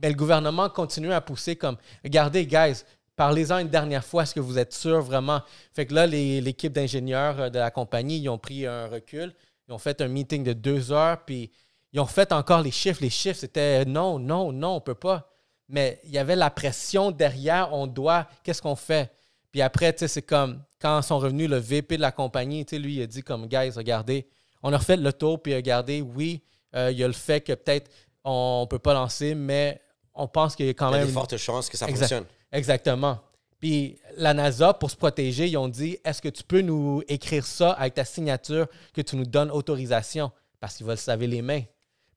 [0.00, 2.84] Mais le gouvernement continue à pousser comme regardez guys
[3.16, 5.42] parlez-en une dernière fois est-ce que vous êtes sûr vraiment?
[5.74, 9.34] Fait que là l'équipe d'ingénieurs de la compagnie ils ont pris un recul
[9.68, 11.50] ils ont fait un meeting de deux heures puis
[11.92, 15.31] ils ont fait encore les chiffres les chiffres c'était non non non on peut pas
[15.72, 19.10] mais il y avait la pression derrière, on doit, qu'est-ce qu'on fait?
[19.50, 22.76] Puis après, tu sais, c'est comme, quand sont revenus, le VP de la compagnie, tu
[22.76, 24.26] sais, lui, il a dit comme, guys, regardez,
[24.62, 26.42] on a refait le tour, puis regardez, oui,
[26.76, 27.90] euh, il y a le fait que peut-être
[28.22, 29.80] on peut pas lancer, mais
[30.14, 31.06] on pense qu'il y a quand Il y a même...
[31.08, 32.00] des fortes chances que ça Exact.
[32.00, 32.24] fonctionne.
[32.52, 33.18] Exactement.
[33.58, 37.46] Puis la NASA, pour se protéger, ils ont dit est-ce que tu peux nous écrire
[37.46, 40.30] ça avec ta signature que tu nous donnes autorisation?
[40.60, 41.62] Parce qu'ils veulent se laver les mains.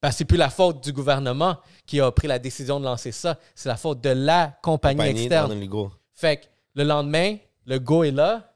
[0.10, 3.38] Que c'est plus la faute du gouvernement qui a pris la décision de lancer ça,
[3.54, 5.60] c'est la faute de la compagnie, Compagnie, externe.
[5.60, 5.92] le go.
[6.14, 8.54] Fait que le lendemain, le go est là,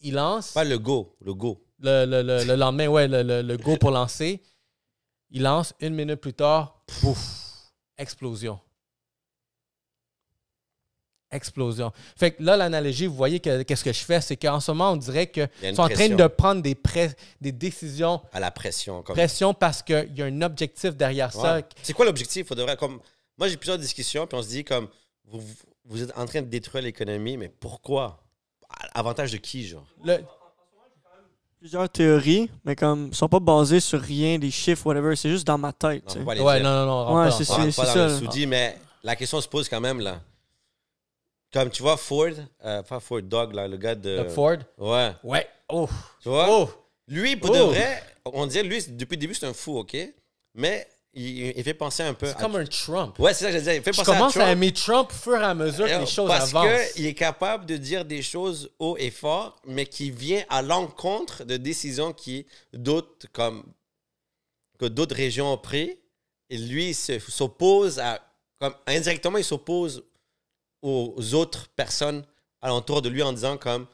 [0.00, 0.52] il lance.
[0.52, 1.60] Pas le go, le go.
[1.80, 4.42] Le, le- le- le lendemain, ouais, le, le- le go pour lancer.
[5.30, 7.18] Il lance une minute plus tard, pouf,
[7.96, 8.58] explosion.
[11.32, 11.90] Explosion.
[12.16, 14.92] Fait que là, l'analogie, vous voyez que qu'est-ce que je fais, c'est qu'en ce moment,
[14.92, 16.76] on dirait qu'ils sont en train de prendre des,
[17.40, 19.02] des décisions, À la pression.
[19.02, 19.16] Comme...
[19.16, 21.60] pression parce qu'il y a un objectif derrière ça.
[21.82, 22.46] C'est quoi l'objectif?
[22.78, 23.00] Comme...
[23.38, 24.88] Moi, j'ai plusieurs discussions, puis on se dit comme,
[25.26, 25.40] vous,
[25.86, 28.22] vous êtes en train de détruire l'économie, mais pourquoi?
[28.68, 29.86] À- Avantage de qui, genre?
[30.04, 30.20] Le-
[31.58, 35.14] Plusieurs théories, mais comme, ils sont pas basées sur rien, des chiffres, whatever.
[35.14, 36.16] C'est juste dans ma tête.
[36.16, 37.06] Non, ouais, non, non, non.
[37.08, 37.56] on Ouais, pas c'est ça.
[37.56, 40.20] pas c'est dans le mais la question se pose quand même, là.
[41.52, 42.28] Comme tu vois, Ford,
[42.64, 44.16] euh, pas Ford, Dog, là, le gars de...
[44.18, 44.56] Doug Ford?
[44.78, 45.12] Ouais.
[45.22, 45.46] Ouais.
[45.68, 45.88] Oh.
[46.22, 46.46] Tu vois?
[46.48, 46.70] Oh.
[47.08, 47.54] Lui, pour Oh.
[47.54, 49.96] de vrai, on dirait, lui, depuis le début, c'est un fou, OK?
[50.54, 52.40] Mais il, il fait penser un peu C'est à...
[52.40, 53.18] comme un Trump.
[53.18, 53.76] Ouais, c'est ça que je disais.
[53.76, 54.56] Il fait Je penser commence à à, Trump.
[54.56, 56.92] aimer Trump au fur et à mesure que les choses parce avancent.
[56.92, 61.44] qu'il est capable de dire des choses haut et fort, mais qui vient à l'encontre
[61.44, 63.62] de décisions qui d'autres comme
[64.78, 65.98] que d'autres régions ont pris.
[66.48, 68.20] Et lui, il s'oppose à
[68.58, 70.02] comme indirectement, il s'oppose
[70.82, 72.24] aux autres personnes
[72.60, 73.86] alentour de lui en disant comme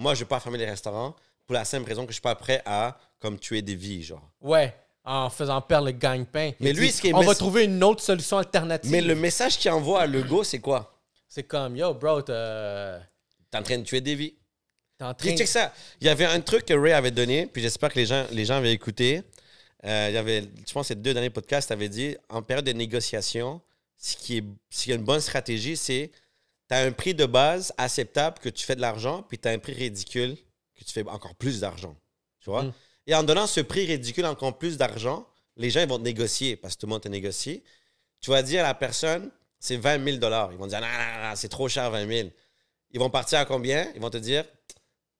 [0.00, 1.14] moi, je vais pas fermer les restaurants
[1.46, 4.30] pour la simple raison que je suis pas prêt à comme tuer des vies, genre.
[4.40, 4.74] Ouais,
[5.04, 6.52] en faisant perdre le gagne-pain.
[6.60, 8.90] Mais lui, dit, ce qui est on va trouver une autre solution alternative.
[8.90, 10.98] Mais le message qu'il envoie à Legault, c'est quoi?
[11.28, 14.34] C'est comme, yo, bro, t'es en train de tuer des vies.
[14.98, 15.72] t'es en train Puis check ça.
[16.00, 18.44] Il y avait un truc que Ray avait donné, puis j'espère que les gens, les
[18.44, 19.22] gens avaient écouté.
[19.84, 22.64] Euh, il y avait, je pense que les deux derniers podcasts avaient dit, en période
[22.64, 23.60] de négociation,
[23.96, 26.10] ce qui est, ce qui est une bonne stratégie, c'est
[26.70, 29.50] tu as un prix de base acceptable que tu fais de l'argent, puis tu as
[29.50, 30.36] un prix ridicule
[30.76, 31.96] que tu fais encore plus d'argent.
[32.38, 32.62] Tu vois?
[32.62, 32.72] Mm.
[33.08, 36.56] Et en donnant ce prix ridicule encore plus d'argent, les gens ils vont te négocier
[36.56, 37.64] parce que tout le monde te négocie.
[38.20, 40.16] Tu vas dire à la personne, c'est 20 000
[40.52, 42.28] Ils vont dire, non, non, non, c'est trop cher, 20 000
[42.92, 43.90] Ils vont partir à combien?
[43.94, 44.44] Ils vont te dire,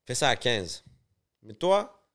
[0.06, 0.84] fais ça à 15.
[1.42, 2.06] Mais toi,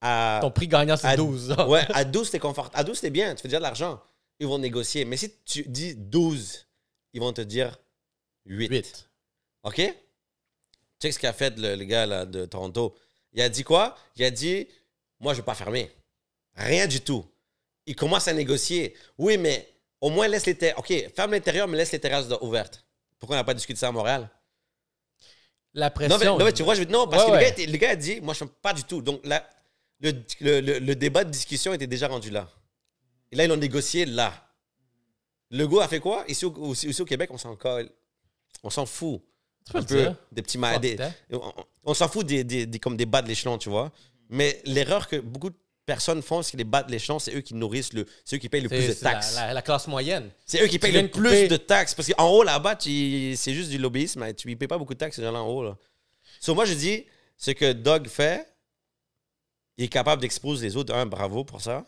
[0.00, 1.56] à, Ton prix gagnant, c'est à- 12.
[1.68, 2.78] ouais, à 12, t'es confortable.
[2.78, 4.00] À 12, c'est bien, tu fais déjà de l'argent.
[4.38, 5.04] Ils vont négocier.
[5.04, 6.66] Mais si tu dis 12,
[7.14, 7.78] ils vont te dire
[8.46, 8.68] 8.
[8.70, 9.10] 8.
[9.64, 9.76] OK?
[11.00, 12.94] Check ce qu'a fait le, le gars là, de Toronto.
[13.32, 13.96] Il a dit quoi?
[14.16, 14.68] Il a dit
[15.20, 15.90] Moi, je ne vais pas fermer.
[16.54, 17.24] Rien du tout.
[17.86, 18.94] Il commence à négocier.
[19.18, 19.68] Oui, mais
[20.00, 20.56] au moins laisse les.
[20.76, 22.84] OK, ferme l'intérieur, mais laisse les terrasses ouvertes.
[23.18, 24.28] Pourquoi on n'a pas discuté ça à Montréal?
[25.72, 26.14] La pression.
[26.16, 27.66] Non, mais, non, mais tu vois, je veux non, parce Ouais, que le, gars, était-
[27.66, 29.02] le gars a dit Moi, je ne pas du tout.
[29.02, 29.48] Donc, là,
[30.00, 32.48] le, le, le- le débat de discussion était déjà rendu là.
[33.32, 34.32] Et là, ils l'ont négocié là.
[35.50, 36.24] Le gars a fait quoi?
[36.28, 37.90] Ici au, aussi- ici au Québec, on s'en colle.
[38.62, 39.20] On s'en fout.
[39.72, 40.16] Un peu dire.
[40.30, 40.96] des petits ma- des-
[41.32, 41.52] on,
[41.84, 43.90] on s'en fout des, des- des- comme des bas de l'échelon, tu vois.
[44.28, 47.40] Mais l'erreur que beaucoup de personnes font, c'est que les bas de l'échelon, c'est eux
[47.40, 48.06] qui nourrissent le.
[48.24, 49.34] C'est eux qui payent le plus de la, taxes.
[49.36, 50.30] la- la classe moyenne.
[50.44, 51.94] C'est eux qui payent le plus couper- de taxes.
[51.94, 54.32] Parce qu'en haut, là-bas, tu- c'est juste du lobbyisme.
[54.34, 55.64] Tu ne payes pas beaucoup de taxes, ces gens-là en haut.
[55.64, 55.76] Là.
[56.40, 57.04] So, moi, je dis,
[57.38, 58.46] ce que Doug fait,
[59.78, 60.94] il est capable d'exposer les autres.
[60.94, 61.84] Un, bravo pour ça.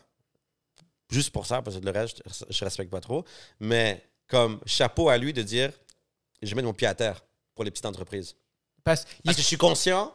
[1.09, 3.23] Juste pour ça, parce que le reste, je, je respecte pas trop.
[3.59, 5.71] Mais comme chapeau à lui de dire,
[6.41, 7.23] je mets mon pied à terre
[7.55, 8.35] pour les petites entreprises.
[8.83, 10.13] Parce, que je suis conscient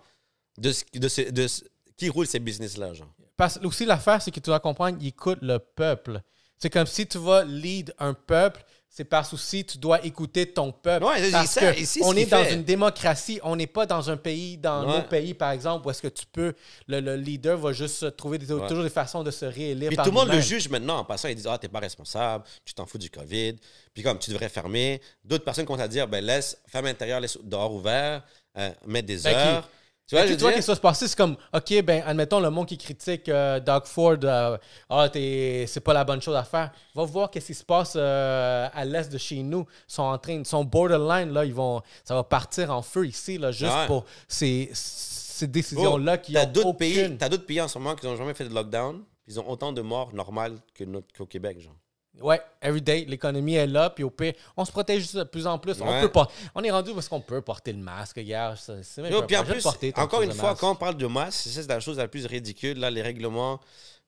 [0.59, 1.65] de, ce, de, ce- de ce-
[1.97, 2.95] qui roule ces business-là.
[2.95, 3.13] Genre.
[3.37, 6.21] parce que aussi, l'affaire, c'est que tu dois comprendre, il écoute le peuple.
[6.63, 10.47] C'est comme si tu vas lead un peuple, c'est parce que aussi tu dois écouter
[10.47, 11.05] ton peuple.
[11.07, 12.55] Ouais, parce sait- que on est dans fait.
[12.55, 14.99] une démocratie, on n'est pas dans un pays, dans Ouais.
[14.99, 16.55] nos pays, par exemple, où est-ce que tu peux,
[16.87, 18.69] le, le leader va juste trouver des, Ouais.
[18.69, 19.89] toujours des façons de se réélire.
[19.89, 20.99] Puis par tout le monde le juge maintenant.
[20.99, 23.57] En passant, ils disent Ah, t'es pas responsable, tu t'en fous du COVID.
[23.93, 25.01] Puis comme tu devrais fermer.
[25.25, 28.23] D'autres personnes commencent à dire Ben laisse, ferme l'intérieur, laisse dehors ouvert,
[28.57, 29.69] euh, mets des Ben, heures.
[30.13, 31.09] Tu vois, je tu vois qu'est-ce qui va se passer?
[31.09, 34.59] C'est comme, OK, ben, admettons le monde qui critique euh, Doug Ford, euh,
[34.91, 36.71] ah, t'es- c'est pas la bonne chose à faire.
[36.95, 39.67] Va voir qu'est-ce qui se passe euh, à l'est de chez nous.
[39.89, 43.07] Ils sont en train, ils sont borderline, là, ils vont, ça va partir en feu
[43.07, 43.87] ici, là, juste Ouais.
[43.87, 46.79] pour ces, ces décisions-là qui T'as ont d'autres aucune...
[46.79, 49.03] pays, t'as d'autres pays en ce moment qui n'ont jamais fait de lockdown.
[49.27, 51.75] Ils ont autant de morts normales que notre- qu'au Québec, genre.
[52.21, 55.81] Ouais, everyday, l'économie est là, puis au pire, on se protège de plus en plus.
[55.81, 58.55] On, peut pas, on est rendu parce qu'on peut porter le masque, gars.
[58.57, 60.61] ça- C'est même pas puis en plus, porter encore une fois, masque.
[60.61, 62.79] quand on parle de masque, c'est la chose la plus ridicule.
[62.79, 63.61] Là, les règlements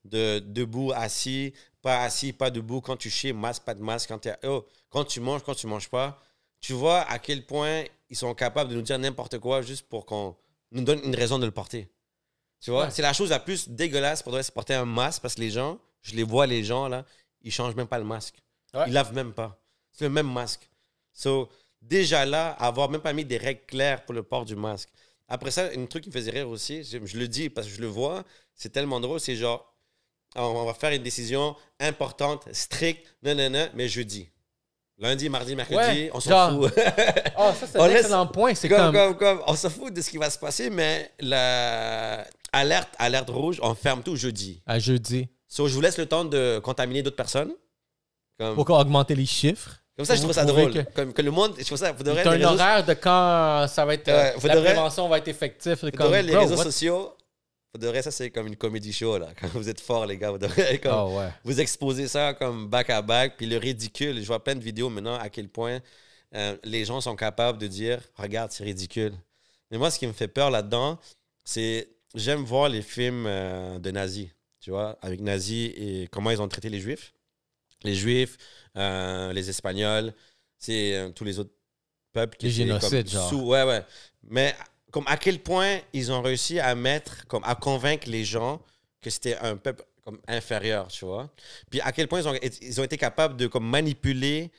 [0.04, 2.82] de debout, assis, pas assis, pas debout.
[2.82, 4.10] Quand tu chies, masque, pas de masque.
[4.10, 6.20] Quand, oh, quand tu manges, quand tu manges pas.
[6.60, 10.04] Tu vois à quel point ils sont capables de nous dire n'importe quoi juste pour
[10.06, 10.36] qu'on
[10.72, 11.88] nous donne une raison de le porter.
[12.60, 12.90] Tu vois, Ouais.
[12.90, 15.78] c'est la chose la plus dégueulasse pour c'est porter un masque parce que les gens,
[16.02, 17.04] je les vois, les gens là,
[17.44, 18.36] ils changent même pas le masque.
[18.74, 18.84] Ouais.
[18.88, 19.60] Ils lavent même pas.
[19.92, 20.68] C'est le même masque.
[21.12, 21.48] So,
[21.80, 24.88] déjà là, avoir même pas mis des règles claires pour le port du masque.
[25.28, 27.72] Après ça, un truc qui me faisait rire aussi, je, je le dis parce que
[27.74, 29.74] je le vois, c'est tellement drôle, c'est genre,
[30.34, 34.28] on, va faire une décision importante, stricte, non, non, non, mais jeudi.
[34.98, 36.72] Lundi, mardi, mercredi, Ouais, on s'en fout.
[37.36, 38.54] Ah, ça, c'est un excellent point.
[38.54, 39.16] C'est comme, comme.
[39.16, 43.30] comme, comme, on s'en fout de ce qui va se passer, mais la alerte, alerte
[43.30, 44.62] rouge, on ferme tout jeudi.
[44.66, 45.28] À jeudi.
[45.54, 47.52] So, je vous laisse le temps de contaminer d'autres personnes.
[48.40, 49.70] Comme, Pour augmenter les chiffres.
[49.96, 50.72] comme ça, je vous trouve ça drôle.
[50.74, 53.66] que- Comme que le monde, je trouve ça, vous devrez un réseaux- horaire de quand
[53.68, 54.08] ça va être.
[54.08, 55.76] euh, la prévention va être effective.
[55.76, 57.14] Faudrait comme, les réseaux sociaux.
[57.72, 59.28] Faudrait ça, c'est comme une comédie show, là.
[59.40, 61.28] Quand vous êtes forts, les gars, vous devrez comme, Ah ouais.
[61.44, 63.34] vous exposer ça comme back à back.
[63.36, 65.78] Puis le ridicule, je vois plein de vidéos maintenant à quel point
[66.34, 69.12] euh, les gens sont capables de dire Regarde, c'est ridicule.
[69.70, 70.98] Mais moi, ce qui me fait peur là-dedans,
[71.44, 74.28] c'est j'aime voir les films euh, de nazis,
[74.64, 77.12] tu vois, avec nazis et comment ils ont traité les juifs.
[77.82, 78.38] Les juifs,
[78.78, 80.14] euh, les espagnols,
[80.58, 81.52] c'est euh, tous les autres
[82.14, 83.28] peuples qui Les génocides, genre.
[83.28, 83.84] sous- Ouais, ouais.
[84.22, 84.54] Mais
[84.90, 88.62] comme à quel point ils ont réussi à mettre, comme à convaincre les gens
[89.02, 91.30] que c'était un peuple comme inférieur, tu vois?
[91.68, 94.50] Puis à quel point ils ont, ils ont été capables de comme manipuler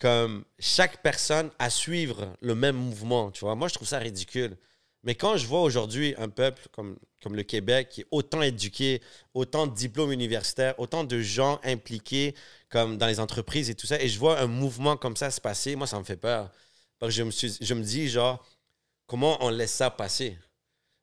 [0.00, 3.54] comme chaque personne à suivre le même mouvement, tu vois?
[3.56, 4.56] Moi, je trouve ça ridicule.
[5.02, 9.02] Mais quand je vois aujourd'hui un peuple comme, comme le Québec qui est autant éduqué,
[9.34, 12.34] autant de diplômes universitaires, autant de gens impliqués
[12.68, 15.40] comme dans les entreprises et tout ça, et je vois un mouvement comme ça se
[15.40, 16.50] passer, moi, ça me fait peur.
[16.98, 18.44] Parce que je me, suis, je me dis, genre,
[19.06, 20.38] comment on laisse ça passer?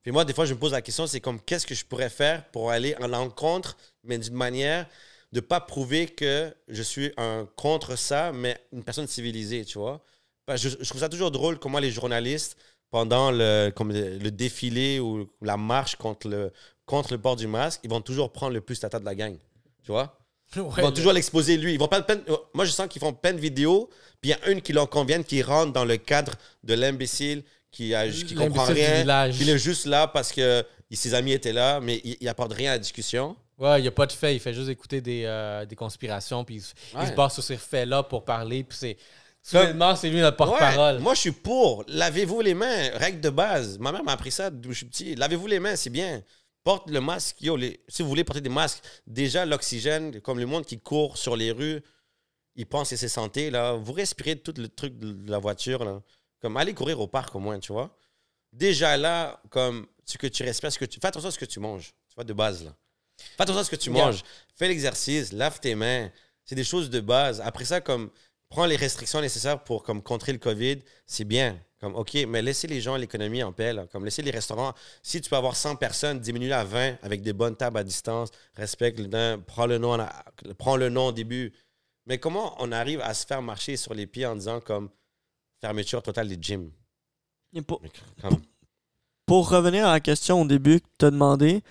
[0.01, 2.10] Puis moi, des fois, je me pose la question, c'est comme, qu'est-ce que je pourrais
[2.10, 4.88] faire pour aller en l'encontre, mais d'une manière
[5.34, 10.01] de pas prouver que je suis un contre ça, mais une personne civilisée, tu vois?
[10.56, 12.56] Je, je trouve ça toujours drôle comment les journalistes,
[12.91, 16.52] pendant le, comme le, défilé ou la marche contre le,
[16.86, 19.36] contre le port du masque, ils vont toujours prendre le plus tata de la gang,
[19.84, 20.17] tu vois?
[20.56, 21.73] Ils vont toujours l'exposer lui.
[21.73, 22.21] Ils vont pas plein-
[22.54, 23.89] moi, je sens qu'ils font plein de vidéos,
[24.21, 27.43] puis il y a une qui leur convienne, qui rentre dans le cadre de l'imbécile,
[27.71, 29.04] qui, a- qui comprend rien,
[29.41, 32.71] il est juste là parce que ses amis étaient là, mais il, il apporte rien
[32.71, 33.36] à la discussion.
[33.58, 34.36] Ouais, il n'y a pas de fait.
[34.36, 37.43] Il fait juste écouter des, euh, des conspirations, puis il, se- il se base sur
[37.43, 38.97] ces faits-là pour parler, puis c'est.
[39.47, 40.95] Soudainement, c'est lui notre porte-parole.
[40.97, 41.86] Ouais, moi, je suis pour.
[41.88, 42.89] Lavez-vous les mains.
[42.95, 43.79] Règle de base.
[43.79, 45.15] Ma mère m'a appris ça d'où je suis petit.
[45.15, 46.21] Lavez-vous les mains, c'est bien.
[46.65, 47.41] Porte le masque.
[47.41, 51.17] Yo, les- si vous voulez porter des masques, déjà l'oxygène, comme le monde qui court
[51.17, 51.81] sur les rues,
[52.55, 53.49] il pense que c'est santé.
[53.49, 53.71] Là.
[53.73, 55.86] Vous respirez tout le truc de la voiture.
[55.86, 56.01] Là.
[56.41, 57.95] Comme allez courir au parc au moins, tu vois.
[58.51, 60.99] Déjà là, comme ce que tu respires, ce que tu...
[60.99, 61.93] fais attention à ce que tu manges.
[62.10, 62.65] Tu vois, de base.
[62.65, 62.75] Là.
[63.17, 64.23] Fais attention à ce que tu manges.
[64.57, 66.12] Fais l'exercice, lave tes mains.
[66.43, 67.41] C'est des choses de base.
[67.41, 68.10] Après ça, comme
[68.49, 71.60] prends les restrictions nécessaires pour comme contrer le COVID, c'est bien.
[71.79, 73.71] Comme OK, mais laissez les gens l'économie en paix.
[73.71, 73.86] là.
[73.88, 74.73] Comme laissez les restaurants.
[75.03, 78.29] Si tu peux avoir 100 personnes, diminue à 20 avec des bonnes tables à distance.
[78.55, 78.99] Respecte
[79.45, 79.97] prends le nom,
[80.57, 81.53] prends le nom au début.
[82.07, 84.89] Mais comment on arrive à se faire marcher sur les pieds en disant comme
[85.62, 86.71] fermeture totale des gyms?
[87.67, 87.81] Pour,
[89.25, 91.62] pour revenir à la question au début que tu as demandé,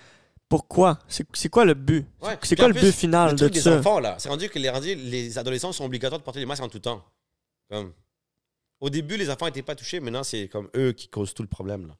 [0.49, 0.99] pourquoi?
[1.07, 2.05] C'est quoi le but?
[2.21, 3.77] Ouais, C'est quoi le plus, but final le de des ça?
[3.77, 6.63] enfants, là, c'est rendu que les, rendu, les adolescents sont obligatoires de porter les masques
[6.63, 7.03] en tout temps.
[7.69, 7.93] Comme,
[8.79, 11.49] au début, les enfants n'étaient pas touchés, maintenant, c'est comme eux qui causent tout le
[11.49, 11.87] problème.
[11.87, 11.97] Là.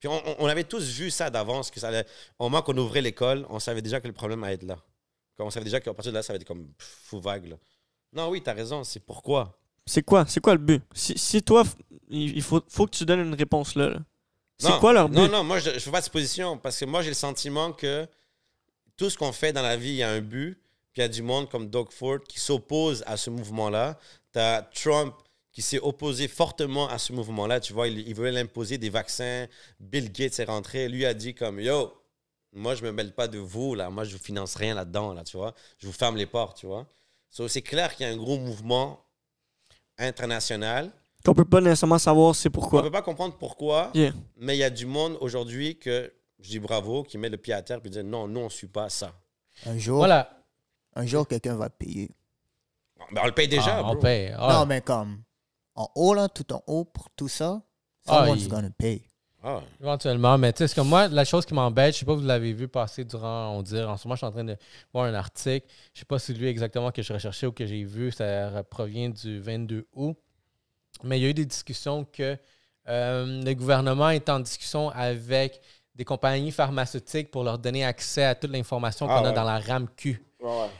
[0.00, 2.06] Puis on, on- on avait tous vu ça d'avance, que ça allait,
[2.38, 4.78] au moment qu'on ouvrait l'école, on savait déjà que le problème allait être là.
[5.36, 7.46] Comme on savait déjà qu'à partir de là, ça va être comme fou vague.
[7.46, 7.56] Là.
[8.12, 9.56] Non, oui, t'as raison, c'est pourquoi?
[9.86, 10.24] C'est quoi?
[10.26, 10.82] C'est quoi le but?
[10.94, 11.62] Si, si toi,
[12.08, 13.90] il il faut, faut que tu donnes une réponse là.
[13.90, 14.00] là.
[14.60, 15.16] C'est quoi leur but?
[15.16, 17.72] Non, non, moi, je ne fais pas de position parce que moi, j'ai le sentiment
[17.72, 18.06] que
[18.96, 20.60] tout ce qu'on fait dans la vie, il y a un but.
[20.92, 23.98] Puis il y a du monde comme Doug Ford qui s'oppose à ce mouvement-là.
[24.32, 25.14] Tu as Trump
[25.52, 27.60] qui s'est opposé fortement à ce mouvement-là.
[27.60, 29.46] Tu vois, il, il voulait l'imposer des vaccins.
[29.78, 30.88] Bill Gates est rentré.
[30.88, 31.92] Lui a dit comme, yo,
[32.52, 33.88] moi, je me mêle pas de vous, là.
[33.90, 35.54] Moi, je vous finance rien là-dedans, là, tu vois.
[35.78, 36.86] Je vous ferme les portes, tu vois.
[37.30, 39.06] So, c'est clair qu'il y a un gros mouvement
[39.98, 40.92] international
[41.24, 42.80] Qu'on peut pas nécessairement savoir c'est on pourquoi.
[42.80, 44.12] ne peut pas comprendre pourquoi, Yeah.
[44.36, 47.52] mais il y a du monde aujourd'hui que je dis bravo, qui met le pied
[47.52, 49.12] à terre et dit non, nous, on ne suit pas ça.
[49.66, 50.30] Un jour, Voilà.
[50.94, 52.10] un jour quelqu'un va payer.
[53.12, 53.96] Ben, on le paye déjà, Ah, on bro.
[54.02, 54.32] paye.
[54.38, 54.52] Ah.
[54.60, 55.22] Non, mais comme
[55.74, 57.62] en haut, là, tout en haut, pour tout ça,
[58.06, 59.02] Ah, someone's il- gonna pay.
[59.42, 59.60] Ah.
[59.80, 62.20] Éventuellement, mais tu sais, c'est comme moi, la chose qui m'embête, je sais pas si
[62.20, 64.56] vous l'avez vu passer durant, on dirait, en ce moment, je suis en train de
[64.92, 65.66] voir un article.
[65.94, 69.08] Je sais pas si lui exactement que je recherchais ou que j'ai vu, ça provient
[69.10, 70.16] du 22 août.
[71.04, 72.36] Mais il y a eu des discussions que
[72.88, 75.60] euh, le gouvernement est en discussion avec
[75.94, 79.34] des compagnies pharmaceutiques pour leur donner accès à toute l'information Ah qu'on a ouais.
[79.34, 80.22] dans la RAMQ.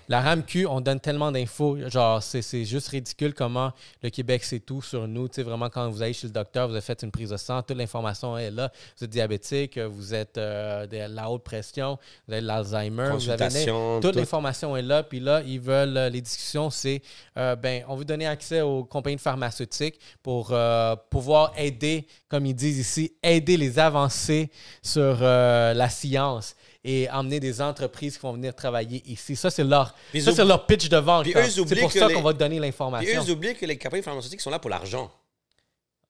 [0.09, 1.77] La RAMQ, on donne tellement d'infos.
[1.88, 5.29] Genre, c'est juste ridicule comment le Québec sait tout sur nous.
[5.29, 7.37] Tu sais, vraiment, quand vous allez chez le docteur, vous avez fait une prise de
[7.37, 8.73] sang, toute l'information est là.
[8.96, 13.29] Vous êtes diabétique, vous êtes euh, de la haute pression, vous avez de l'Alzheimer, vous
[13.29, 14.18] avez Consultation, toute tout.
[14.18, 15.03] l'information est là.
[15.03, 17.03] Puis là, ils veulent, euh, les discussions, c'est,
[17.37, 22.55] euh, ben, on veut donner accès aux compagnies pharmaceutiques pour euh, pouvoir aider, comme ils
[22.55, 24.51] disent ici, aider les avancées
[24.83, 29.37] sur la science et emmener des entreprises qui vont venir travailler ici.
[29.37, 31.27] Ça, c'est leur, ça, c'est leur pitch de vente.
[31.27, 33.23] C'est pour ça les- qu'on va te donner l'information.
[33.23, 35.11] ils oublient que les compagnies pharmaceutiques sont là pour l'argent.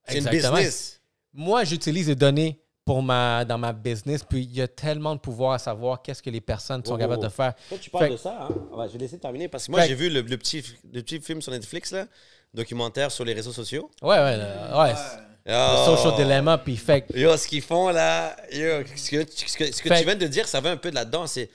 [0.07, 1.01] C'est une business.
[1.33, 5.21] Moi, j'utilise les données pour ma, dans ma business, puis il y a tellement de
[5.21, 7.25] pouvoir à savoir qu'est-ce que les personnes sont Oh, capables oh.
[7.27, 7.55] de faire.
[7.69, 8.49] Toi, tu parles Fait- de ça, hein?
[8.73, 10.65] Ah ouais, je vais laisser terminer parce que moi, Fait- j'ai vu le, le petit,
[10.93, 12.07] le petit film sur Netflix, là,
[12.53, 13.91] documentaire sur les réseaux sociaux.
[14.03, 14.95] Ouais, ouais, là, ouais.
[15.47, 15.97] Le Oh.
[15.97, 19.73] social dilemma, puis fait que- Yo, ce qu'ils font là, yo, ce que, ce que-
[19.73, 21.27] ce que Fait- tu viens de dire, ça va un peu de là-dedans.
[21.27, 21.49] C'est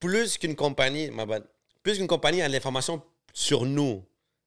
[0.00, 1.42] plus qu'une compagnie, ma bad,
[1.82, 3.02] plus qu'une compagnie a de l'information
[3.32, 4.04] sur nous,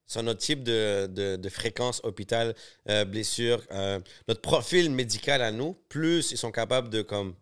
[0.08, 2.54] sur notre type de, de, de fréquence, hôpital,
[2.90, 7.34] euh, blessure, euh, notre profil médical à nous, plus ils sont capables de comme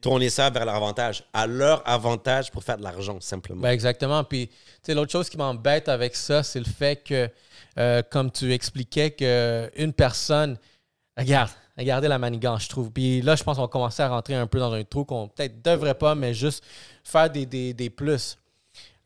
[0.00, 3.60] tourner ça vers leur avantage, à leur avantage pour faire de l'argent, simplement.
[3.62, 4.22] Ben exactement.
[4.24, 7.28] Puis, tu sais, l'autre chose qui m'embête avec ça, c'est le fait que,
[7.78, 10.56] euh, comme tu expliquais, qu'une personne.
[11.18, 12.90] Regarde, regardez la manigance, je trouve.
[12.92, 15.28] Puis là, je pense qu'on va commencer à rentrer un peu dans un trou qu'on
[15.28, 16.64] peut-être devrait pas, mais juste
[17.02, 18.38] faire des, des, des plus.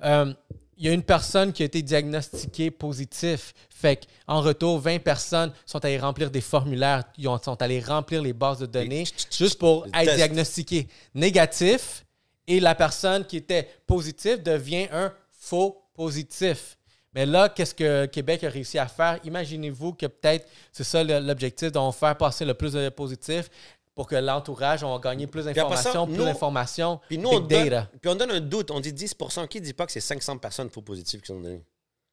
[0.04, 0.32] Euh,
[0.76, 3.54] il y a une personne qui a été diagnostiquée positif.
[3.70, 7.04] Fait qu'en retour, 20 personnes sont allées remplir des formulaires,
[7.42, 10.16] sont allées remplir les bases de données juste pour être tests.
[10.16, 12.04] diagnostiqué négatif
[12.48, 16.76] et la personne qui était positive devient un faux positif.
[17.14, 19.18] Mais là, qu'est-ce que Québec a réussi à faire?
[19.24, 23.50] Imaginez-vous que peut-être c'est ça l'objectif, de faire passer le plus de positifs
[23.94, 27.90] pour que l'entourage, on va gagner plus d'informations, plus d'informations, Puis nous, on donne, data.
[28.00, 28.70] puis on donne un doute.
[28.70, 31.62] On dit 10% Qui dit pas que c'est 500 personnes faux positives qui sont données?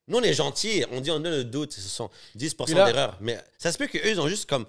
[0.08, 0.84] Nous, on est gentils.
[0.92, 1.72] On dit on donne un doute.
[1.72, 3.18] Ce sont 10 Puis là- d'erreurs.
[3.22, 4.66] Mais ça se peut qu'eux, ils ont juste comme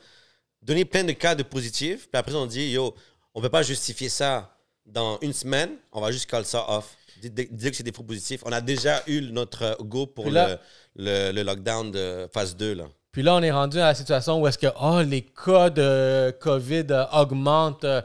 [0.62, 2.08] donné plein de cas de positifs.
[2.08, 2.94] Puis après, on dit, yo,
[3.34, 4.54] on peut pas justifier ça
[4.86, 5.70] dans une semaine.
[5.90, 6.94] On va juste call ça off.
[7.28, 8.42] Dire que c'est des faux positifs.
[8.46, 10.58] On a déjà eu notre euh, go pour Puis là-
[10.96, 12.74] le, le, le lockdown de phase 2.
[12.74, 12.84] Là.
[13.12, 16.30] Puis là, on est rendu à la situation où est-ce que oh, les cas de
[16.40, 17.84] COVID euh, augmentent.
[17.84, 18.02] euh,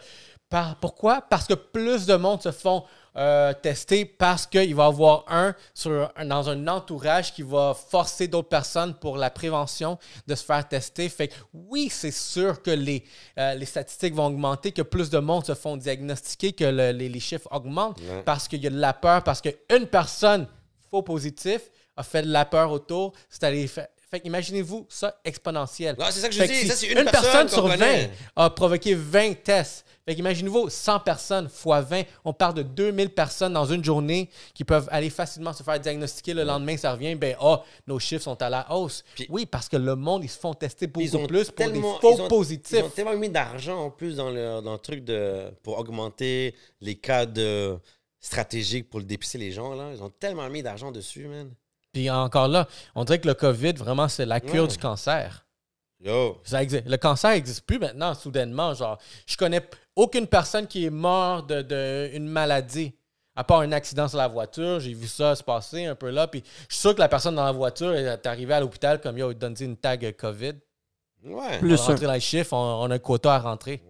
[0.49, 1.21] par, pourquoi?
[1.21, 2.83] Parce que plus de monde se font
[3.17, 8.27] euh, tester parce qu'il va y avoir un, sur, dans un entourage qui va forcer
[8.27, 9.97] d'autres personnes pour la prévention
[10.27, 11.07] de se faire tester.
[11.09, 13.03] Fait que oui, c'est sûr que les,
[13.37, 17.09] euh, les statistiques vont augmenter, que plus de monde se font diagnostiquer, que le- les,
[17.09, 18.21] les chiffres augmentent Ouais.
[18.23, 20.47] parce qu'il y a de la peur, parce qu'une personne
[20.91, 21.61] faux positif
[21.97, 23.13] a fait de la peur autour.
[23.29, 23.69] C'est allé
[24.15, 25.95] Fait imaginez-vous ça exponentiel.
[26.11, 26.55] C'est ça que je Fait dis.
[26.55, 28.09] si Ça, c'est une, personne, sur 20 connaît.
[28.35, 29.85] a provoqué 20 tests.
[30.07, 32.03] Fait imaginez-vous 100 personnes fois 20.
[32.23, 36.33] On parle de 2000 personnes dans une journée qui peuvent aller facilement se faire diagnostiquer.
[36.33, 37.15] Le lendemain, ça revient.
[37.15, 39.03] Ben, oh, nos chiffres sont à la hausse.
[39.15, 42.15] Puis- oui, parce que le monde, ils se font tester beaucoup plus pour des faux
[42.15, 42.77] ils ont- positifs.
[42.79, 46.55] Ils ont tellement mis d'argent en plus dans le, dans le truc de, pour augmenter
[46.81, 47.77] les cas de
[48.21, 49.73] stratégiques pour le dépister les gens.
[49.73, 49.89] Là.
[49.93, 51.51] Ils ont tellement mis d'argent dessus, man.
[51.95, 55.45] Puis encore là, on dirait que le COVID, vraiment, c'est la cure du cancer.
[56.01, 56.41] Yo.
[56.43, 56.85] Ça existe.
[56.85, 58.73] Le cancer n'existe plus maintenant, soudainement.
[58.73, 62.93] Genre, je connais aucune personne qui est morte d'une de, une maladie,
[63.33, 64.81] à part un accident sur la voiture.
[64.81, 66.27] J'ai vu ça se passer un peu là.
[66.27, 69.17] Puis je suis sûr que la personne dans la voiture est arrivée à l'hôpital comme
[69.17, 70.55] yo, donne une tag COVID?
[71.23, 71.59] Ouais.
[71.59, 73.81] Plus on va rentrer dans les chiffres, on, on a un quota à rentrer.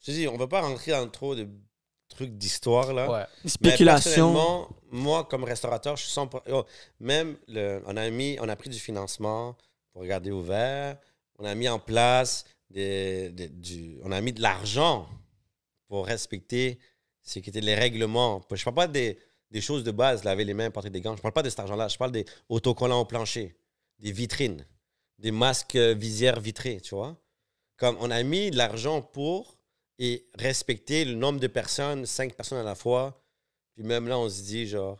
[0.00, 1.46] Je dis, on ne va pas rentrer dans trop de
[2.14, 2.92] trucs d'histoire.
[2.92, 3.10] là.
[3.10, 3.24] Ouais.
[3.50, 4.32] Spéculation.
[4.90, 6.42] moi, comme restaurateur, je suis 100%.
[6.48, 6.64] Yo,
[7.00, 9.56] même, le, on, a mis, on a pris du financement
[9.92, 10.98] pour regarder ouvert.
[11.38, 15.08] On a mis en place des, des- du, on a mis de l'argent
[15.88, 16.78] pour respecter
[17.22, 18.42] ce qui étaient les règlements.
[18.50, 19.18] Je ne parle pas des,
[19.50, 21.12] des choses de base, laver les mains, porter des gants.
[21.12, 21.88] Je ne parle pas de cet argent-là.
[21.88, 23.56] Je parle des autocollants au plancher,
[23.98, 24.66] des vitrines,
[25.18, 27.16] des masques euh, visières vitrés, tu vois.
[27.76, 29.56] Comme on a mis de l'argent pour
[30.04, 33.22] et respecter le nombre de personnes, cinq personnes à la fois.
[33.74, 34.98] Puis même là, on se dit, genre,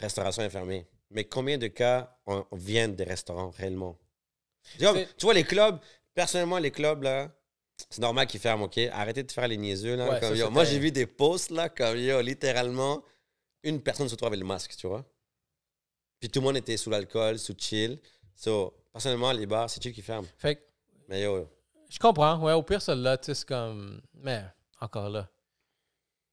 [0.00, 0.86] restauration est fermée.
[1.10, 3.96] Mais combien de cas on, on viennent des restaurants réellement?
[4.76, 5.78] Tu vois, C'est- tu vois, les clubs,
[6.14, 7.30] personnellement, les clubs, là,
[7.88, 8.76] c'est normal qu'ils ferment, OK?
[8.90, 10.08] Arrêtez de faire les niaiseux, là.
[10.10, 13.04] Ouais, comme, ça, yo, c'était- moi, j'ai vu des posts, là, comme, yo, littéralement,
[13.62, 15.04] une personne se trouve avec le masque, tu vois?
[16.18, 18.00] Puis tout le monde était sous l'alcool, sous chill.
[18.34, 20.26] So, personnellement, les bars, c'est chill qui ferment.
[20.38, 20.62] Fait que
[21.08, 21.48] Mais yo,
[21.90, 22.38] Je comprends.
[22.40, 24.00] Ouais, au pire, celle-là, tu sais, c'est comme.
[24.14, 24.42] Mais,
[24.80, 25.28] encore là.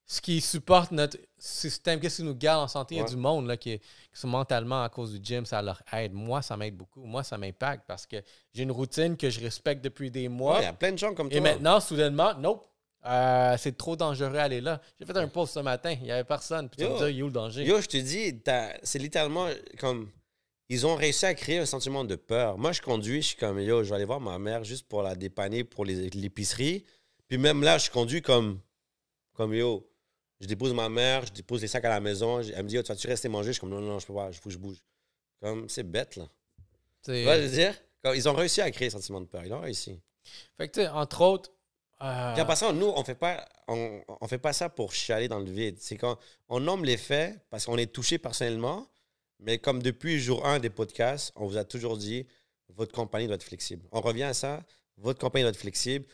[0.05, 2.95] Ce qui supporte notre système, qu'est-ce qui nous garde en santé?
[2.95, 5.61] Il y a du monde là, qui, qui sont mentalement à cause du gym, ça
[5.61, 6.11] leur aide.
[6.13, 7.03] Moi, ça m'aide beaucoup.
[7.05, 8.17] Moi, ça m'impacte parce que
[8.53, 10.57] j'ai une routine que je respecte depuis des mois.
[10.59, 11.41] Il y a plein de gens comme Et toi.
[11.41, 12.67] maintenant, soudainement, nope.
[13.05, 14.81] euh, c'est trop dangereux aller là.
[14.99, 16.67] J'ai fait un post ce matin, il n'y avait personne.
[16.69, 17.17] Puis tu vas me Yo.
[17.19, 17.63] est où le danger?
[17.65, 18.41] Yo, je te dis,
[18.83, 19.47] c'est littéralement
[19.79, 20.09] comme.
[20.73, 22.57] Ils ont réussi à créer un sentiment de peur.
[22.57, 25.03] Moi, je conduis, je suis comme, yo, je vais aller voir ma mère juste pour
[25.03, 26.83] la dépanner pour l'épicerie.
[27.27, 28.59] Puis même là, je conduis comme,
[29.33, 29.87] comme, yo,
[30.39, 32.41] je dépose ma mère, je dépose les sacs à la maison.
[32.41, 33.49] Elle me dit, yo, tu vas-tu rester manger?
[33.49, 34.77] Je suis comme, non, non, je peux pas, il faut que je bouge.
[35.41, 36.27] Comme, c'est bête, là.
[37.03, 37.75] Tu vois, je veux dire?
[38.01, 39.43] Comme, ils ont réussi à créer un sentiment de peur.
[39.45, 40.01] Ils ont réussi.
[40.57, 41.51] Fait que, tu sais, entre autres.
[42.01, 45.27] euh, Puis en passant, nous, on fait pas, on, on fait pas ça pour chialer
[45.27, 45.77] dans le vide.
[45.79, 46.17] C'est quand
[46.49, 48.87] on nomme les faits parce qu'on est touché personnellement,
[49.43, 52.25] mais comme depuis jour 1 des podcasts, on vous a toujours dit
[52.69, 53.85] votre compagnie doit être flexible.
[53.91, 54.63] On revient à ça,
[54.97, 56.05] votre compagnie doit être flexible,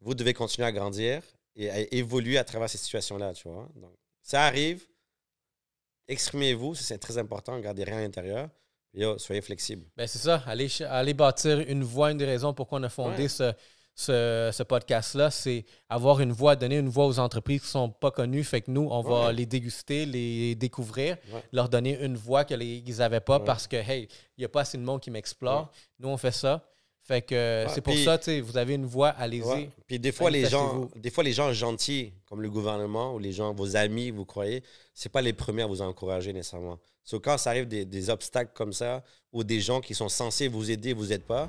[0.00, 1.22] vous devez continuer à grandir
[1.56, 3.68] et à évoluer à travers ces situations-là, tu vois.
[3.74, 4.86] Donc, ça arrive,
[6.08, 8.48] exprimez-vous, c'est très important, gardez rien à l'intérieur.
[8.94, 9.84] Yo, soyez flexible.
[9.96, 13.28] Ben c'est ça, aller bâtir une voix, une des raisons pourquoi on a fondé Ouais.
[13.28, 13.52] ce,
[13.98, 17.88] ce, ce podcast-là, c'est avoir une voix, donner une voix aux entreprises qui ne sont
[17.88, 18.44] pas connues.
[18.44, 19.32] Fait que nous, on va Ouais.
[19.32, 21.42] les déguster, les découvrir, Ouais.
[21.50, 23.44] leur donner une voix qu'ils n'avaient pas Ouais.
[23.46, 25.72] parce que, hey, il n'y a pas assez de monde qui m'explore.
[25.98, 26.62] Nous, on fait ça.
[27.00, 29.70] Fait que c'est pour ça, tu sais, vous avez une voix, allez-y.
[29.86, 33.32] Puis des fois, les gens, des fois, les gens gentils, comme le gouvernement ou les
[33.32, 36.78] gens, vos amis, vous croyez, c'est pas les premiers à vous encourager nécessairement.
[37.04, 40.48] So, quand ça arrive des, des obstacles comme ça, ou des gens qui sont censés
[40.48, 41.48] vous aider, vous n'êtes pas,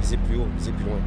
[0.00, 1.00] visez plus haut, visez plus loin.